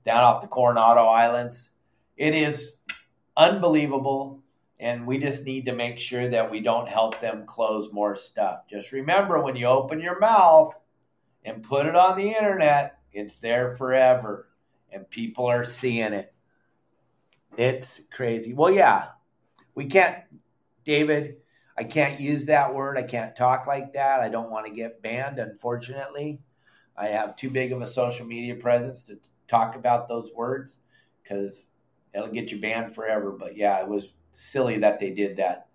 down 0.04 0.22
off 0.22 0.42
the 0.42 0.48
Coronado 0.48 1.04
Islands, 1.04 1.70
it 2.16 2.34
is 2.34 2.76
unbelievable. 3.36 4.42
And 4.78 5.06
we 5.06 5.18
just 5.18 5.44
need 5.44 5.64
to 5.66 5.72
make 5.72 5.98
sure 5.98 6.28
that 6.28 6.50
we 6.50 6.60
don't 6.60 6.88
help 6.88 7.20
them 7.20 7.46
close 7.46 7.92
more 7.92 8.14
stuff. 8.14 8.60
Just 8.70 8.92
remember 8.92 9.40
when 9.40 9.56
you 9.56 9.66
open 9.66 10.00
your 10.00 10.18
mouth 10.18 10.74
and 11.44 11.62
put 11.62 11.86
it 11.86 11.96
on 11.96 12.16
the 12.16 12.28
internet, 12.28 12.98
it's 13.12 13.36
there 13.36 13.74
forever 13.76 14.48
and 14.92 15.08
people 15.08 15.46
are 15.46 15.64
seeing 15.64 16.12
it. 16.12 16.32
It's 17.56 18.02
crazy. 18.12 18.52
Well, 18.52 18.70
yeah, 18.70 19.08
we 19.74 19.86
can't, 19.86 20.16
David, 20.84 21.36
I 21.78 21.84
can't 21.84 22.20
use 22.20 22.46
that 22.46 22.74
word. 22.74 22.98
I 22.98 23.02
can't 23.02 23.36
talk 23.36 23.66
like 23.66 23.92
that. 23.94 24.20
I 24.20 24.28
don't 24.28 24.50
want 24.50 24.66
to 24.66 24.72
get 24.72 25.02
banned, 25.02 25.38
unfortunately. 25.38 26.40
I 26.96 27.06
have 27.08 27.36
too 27.36 27.50
big 27.50 27.72
of 27.72 27.82
a 27.82 27.86
social 27.86 28.26
media 28.26 28.54
presence 28.54 29.02
to 29.04 29.18
talk 29.48 29.76
about 29.76 30.08
those 30.08 30.30
words 30.34 30.78
because 31.22 31.68
it'll 32.14 32.28
get 32.28 32.50
you 32.50 32.60
banned 32.60 32.94
forever. 32.94 33.32
But 33.32 33.56
yeah, 33.56 33.78
it 33.80 33.88
was 33.88 34.08
silly 34.36 34.78
that 34.78 35.00
they 35.00 35.10
did 35.10 35.36
that. 35.38 35.66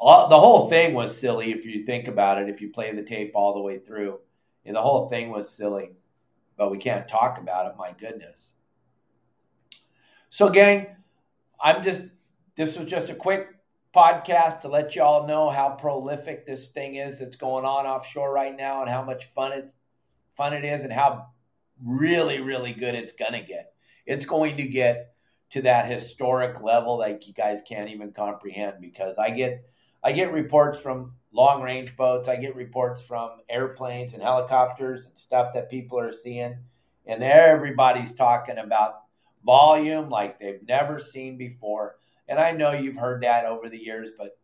All, 0.00 0.28
the 0.28 0.38
whole 0.38 0.68
thing 0.68 0.94
was 0.94 1.18
silly 1.18 1.52
if 1.52 1.64
you 1.64 1.84
think 1.84 2.08
about 2.08 2.42
it, 2.42 2.48
if 2.48 2.60
you 2.60 2.70
play 2.70 2.92
the 2.92 3.02
tape 3.02 3.32
all 3.34 3.54
the 3.54 3.60
way 3.60 3.78
through. 3.78 4.18
And 4.66 4.74
the 4.74 4.82
whole 4.82 5.08
thing 5.08 5.30
was 5.30 5.50
silly, 5.50 5.92
but 6.56 6.70
we 6.70 6.78
can't 6.78 7.06
talk 7.06 7.38
about 7.38 7.66
it. 7.66 7.76
My 7.78 7.92
goodness. 7.92 8.46
So, 10.30 10.48
gang, 10.48 10.88
I'm 11.62 11.84
just, 11.84 12.00
this 12.56 12.76
was 12.76 12.88
just 12.88 13.10
a 13.10 13.14
quick 13.14 13.48
podcast 13.94 14.60
to 14.62 14.68
let 14.68 14.96
y'all 14.96 15.26
know 15.26 15.50
how 15.50 15.70
prolific 15.70 16.46
this 16.46 16.68
thing 16.68 16.96
is 16.96 17.18
that's 17.18 17.36
going 17.36 17.64
on 17.64 17.86
offshore 17.86 18.32
right 18.32 18.56
now 18.56 18.80
and 18.80 18.90
how 18.90 19.04
much 19.04 19.26
fun 19.26 19.52
it, 19.52 19.68
fun 20.36 20.52
it 20.52 20.64
is 20.64 20.82
and 20.82 20.92
how 20.92 21.26
really, 21.84 22.40
really 22.40 22.72
good 22.72 22.94
it's 22.94 23.12
going 23.12 23.32
to 23.32 23.42
get. 23.42 23.74
It's 24.06 24.26
going 24.26 24.56
to 24.56 24.64
get 24.64 25.13
to 25.54 25.62
that 25.62 25.88
historic 25.88 26.60
level 26.60 26.98
like 26.98 27.28
you 27.28 27.32
guys 27.32 27.62
can't 27.62 27.88
even 27.88 28.10
comprehend 28.10 28.74
because 28.80 29.16
I 29.18 29.30
get 29.30 29.64
I 30.02 30.10
get 30.10 30.32
reports 30.32 30.80
from 30.80 31.12
long 31.32 31.62
range 31.62 31.96
boats, 31.96 32.28
I 32.28 32.34
get 32.34 32.56
reports 32.56 33.04
from 33.04 33.30
airplanes 33.48 34.14
and 34.14 34.22
helicopters 34.22 35.06
and 35.06 35.16
stuff 35.16 35.54
that 35.54 35.70
people 35.70 36.00
are 36.00 36.12
seeing 36.12 36.56
and 37.06 37.22
everybody's 37.22 38.12
talking 38.14 38.58
about 38.58 39.02
volume 39.46 40.10
like 40.10 40.40
they've 40.40 40.66
never 40.66 40.98
seen 40.98 41.38
before. 41.38 41.98
And 42.26 42.40
I 42.40 42.50
know 42.50 42.72
you've 42.72 42.96
heard 42.96 43.22
that 43.22 43.44
over 43.44 43.68
the 43.68 43.80
years, 43.80 44.10
but 44.18 44.36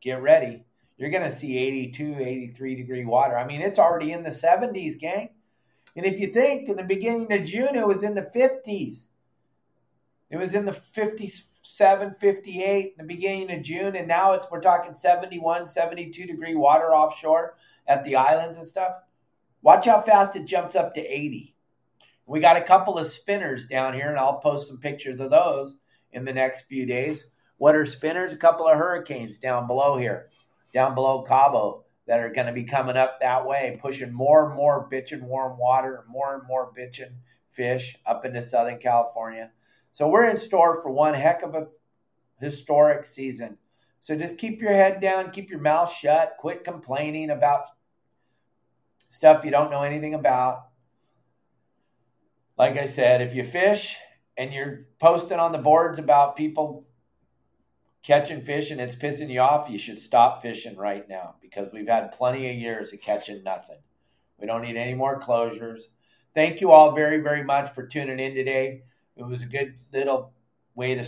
get 0.00 0.20
ready. 0.20 0.64
You're 0.96 1.10
going 1.10 1.30
to 1.30 1.36
see 1.36 1.56
82, 1.58 2.16
83 2.18 2.74
degree 2.74 3.04
water. 3.04 3.38
I 3.38 3.46
mean, 3.46 3.60
it's 3.60 3.78
already 3.78 4.10
in 4.10 4.24
the 4.24 4.30
70s, 4.30 4.98
gang. 4.98 5.30
And 5.94 6.04
if 6.04 6.18
you 6.18 6.32
think 6.32 6.68
in 6.68 6.76
the 6.76 6.82
beginning 6.82 7.32
of 7.32 7.46
June, 7.46 7.76
it 7.76 7.86
was 7.86 8.02
in 8.02 8.16
the 8.16 8.30
50s. 8.34 9.06
It 10.30 10.36
was 10.36 10.54
in 10.54 10.64
the 10.64 10.72
57, 10.72 12.16
58 12.18 12.84
in 12.84 12.92
the 12.98 13.14
beginning 13.14 13.52
of 13.52 13.62
June, 13.62 13.96
and 13.96 14.08
now 14.08 14.32
it's 14.32 14.46
we're 14.50 14.60
talking 14.60 14.94
71, 14.94 15.68
72 15.68 16.26
degree 16.26 16.54
water 16.54 16.94
offshore 16.94 17.56
at 17.86 18.04
the 18.04 18.16
islands 18.16 18.58
and 18.58 18.66
stuff. 18.66 18.94
Watch 19.62 19.86
how 19.86 20.02
fast 20.02 20.36
it 20.36 20.46
jumps 20.46 20.76
up 20.76 20.94
to 20.94 21.00
80. 21.00 21.54
We 22.26 22.40
got 22.40 22.56
a 22.56 22.62
couple 22.62 22.98
of 22.98 23.06
spinners 23.06 23.66
down 23.66 23.94
here, 23.94 24.08
and 24.08 24.18
I'll 24.18 24.38
post 24.38 24.68
some 24.68 24.78
pictures 24.78 25.20
of 25.20 25.30
those 25.30 25.76
in 26.12 26.24
the 26.24 26.32
next 26.32 26.62
few 26.62 26.86
days. 26.86 27.24
What 27.58 27.76
are 27.76 27.86
spinners? 27.86 28.32
A 28.32 28.36
couple 28.36 28.66
of 28.66 28.76
hurricanes 28.76 29.38
down 29.38 29.66
below 29.66 29.96
here, 29.98 30.28
down 30.72 30.94
below 30.94 31.22
Cabo, 31.22 31.84
that 32.06 32.20
are 32.20 32.32
going 32.32 32.46
to 32.46 32.52
be 32.52 32.64
coming 32.64 32.96
up 32.96 33.20
that 33.20 33.46
way, 33.46 33.78
pushing 33.80 34.12
more 34.12 34.46
and 34.46 34.54
more 34.54 34.88
bitchin' 34.90 35.22
warm 35.22 35.58
water, 35.58 36.04
more 36.08 36.34
and 36.34 36.46
more 36.46 36.72
bitchin' 36.76 37.16
fish 37.52 37.96
up 38.04 38.24
into 38.24 38.42
Southern 38.42 38.78
California. 38.78 39.50
So 39.94 40.08
we're 40.08 40.28
in 40.28 40.38
store 40.38 40.82
for 40.82 40.90
one 40.90 41.14
heck 41.14 41.44
of 41.44 41.54
a 41.54 41.68
historic 42.40 43.06
season. 43.06 43.58
So 44.00 44.16
just 44.16 44.38
keep 44.38 44.60
your 44.60 44.72
head 44.72 45.00
down, 45.00 45.30
keep 45.30 45.50
your 45.50 45.60
mouth 45.60 45.92
shut, 45.92 46.34
quit 46.36 46.64
complaining 46.64 47.30
about 47.30 47.66
stuff 49.08 49.44
you 49.44 49.52
don't 49.52 49.70
know 49.70 49.84
anything 49.84 50.14
about. 50.14 50.64
Like 52.58 52.76
I 52.76 52.86
said, 52.86 53.22
if 53.22 53.36
you 53.36 53.44
fish 53.44 53.94
and 54.36 54.52
you're 54.52 54.86
posting 54.98 55.38
on 55.38 55.52
the 55.52 55.58
boards 55.58 56.00
about 56.00 56.34
people 56.34 56.88
catching 58.02 58.42
fish 58.42 58.72
and 58.72 58.80
it's 58.80 58.96
pissing 58.96 59.30
you 59.30 59.38
off, 59.38 59.70
you 59.70 59.78
should 59.78 60.00
stop 60.00 60.42
fishing 60.42 60.76
right 60.76 61.08
now 61.08 61.36
because 61.40 61.68
we've 61.72 61.88
had 61.88 62.10
plenty 62.10 62.50
of 62.50 62.56
years 62.56 62.92
of 62.92 63.00
catching 63.00 63.44
nothing. 63.44 63.78
We 64.40 64.48
don't 64.48 64.62
need 64.62 64.76
any 64.76 64.94
more 64.94 65.20
closures. 65.20 65.82
Thank 66.34 66.60
you 66.60 66.72
all 66.72 66.96
very, 66.96 67.20
very 67.20 67.44
much 67.44 67.70
for 67.70 67.86
tuning 67.86 68.18
in 68.18 68.34
today. 68.34 68.82
It 69.16 69.24
was 69.24 69.42
a 69.42 69.46
good 69.46 69.74
little 69.92 70.32
way 70.74 70.94
to 70.94 71.04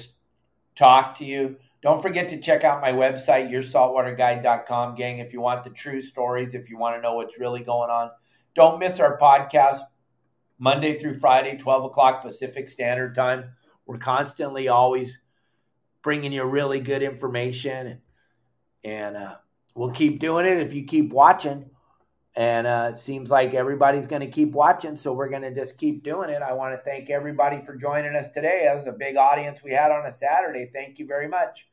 talk 0.74 1.18
to 1.18 1.24
you. 1.24 1.56
Don't 1.82 2.02
forget 2.02 2.28
to 2.30 2.40
check 2.40 2.64
out 2.64 2.80
my 2.80 2.92
website, 2.92 3.50
yoursaltwaterguide.com, 3.50 4.94
gang, 4.94 5.18
if 5.18 5.32
you 5.32 5.40
want 5.40 5.64
the 5.64 5.70
true 5.70 6.00
stories, 6.00 6.54
if 6.54 6.70
you 6.70 6.78
want 6.78 6.96
to 6.96 7.02
know 7.02 7.14
what's 7.14 7.38
really 7.38 7.62
going 7.62 7.90
on. 7.90 8.10
Don't 8.54 8.78
miss 8.78 9.00
our 9.00 9.18
podcast 9.18 9.80
Monday 10.58 10.98
through 10.98 11.18
Friday, 11.18 11.56
12 11.56 11.84
o'clock 11.84 12.22
Pacific 12.22 12.68
Standard 12.68 13.14
Time. 13.14 13.50
We're 13.86 13.98
constantly 13.98 14.68
always 14.68 15.18
bringing 16.02 16.32
you 16.32 16.44
really 16.44 16.80
good 16.80 17.02
information, 17.02 18.00
and, 18.82 19.16
uh, 19.16 19.36
we'll 19.74 19.90
keep 19.90 20.18
doing 20.18 20.46
it 20.46 20.58
if 20.58 20.72
you 20.72 20.84
keep 20.84 21.12
watching. 21.12 21.70
And 22.36 22.66
uh, 22.66 22.90
it 22.92 22.98
seems 22.98 23.30
like 23.30 23.54
everybody's 23.54 24.06
going 24.06 24.20
to 24.20 24.28
keep 24.28 24.52
watching, 24.52 24.98
so 24.98 25.14
we're 25.14 25.30
going 25.30 25.42
to 25.42 25.54
just 25.54 25.78
keep 25.78 26.02
doing 26.02 26.28
it. 26.28 26.42
I 26.42 26.52
want 26.52 26.74
to 26.74 26.78
thank 26.78 27.08
everybody 27.08 27.60
for 27.60 27.74
joining 27.74 28.14
us 28.14 28.28
today. 28.28 28.64
That 28.66 28.76
was 28.76 28.86
a 28.86 28.92
big 28.92 29.16
audience 29.16 29.62
we 29.64 29.72
had 29.72 29.90
on 29.90 30.04
a 30.04 30.12
Saturday. 30.12 30.70
Thank 30.70 30.98
you 30.98 31.06
very 31.06 31.28
much. 31.28 31.66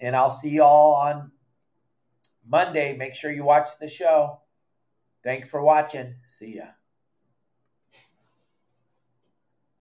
And 0.00 0.14
I'll 0.14 0.30
see 0.30 0.50
you 0.50 0.62
all 0.62 0.94
on 0.94 1.32
Monday. 2.46 2.96
Make 2.96 3.16
sure 3.16 3.32
you 3.32 3.42
watch 3.42 3.70
the 3.80 3.88
show. 3.88 4.40
Thanks 5.24 5.48
for 5.48 5.60
watching. 5.60 6.14
See 6.28 6.56
ya. 6.58 6.75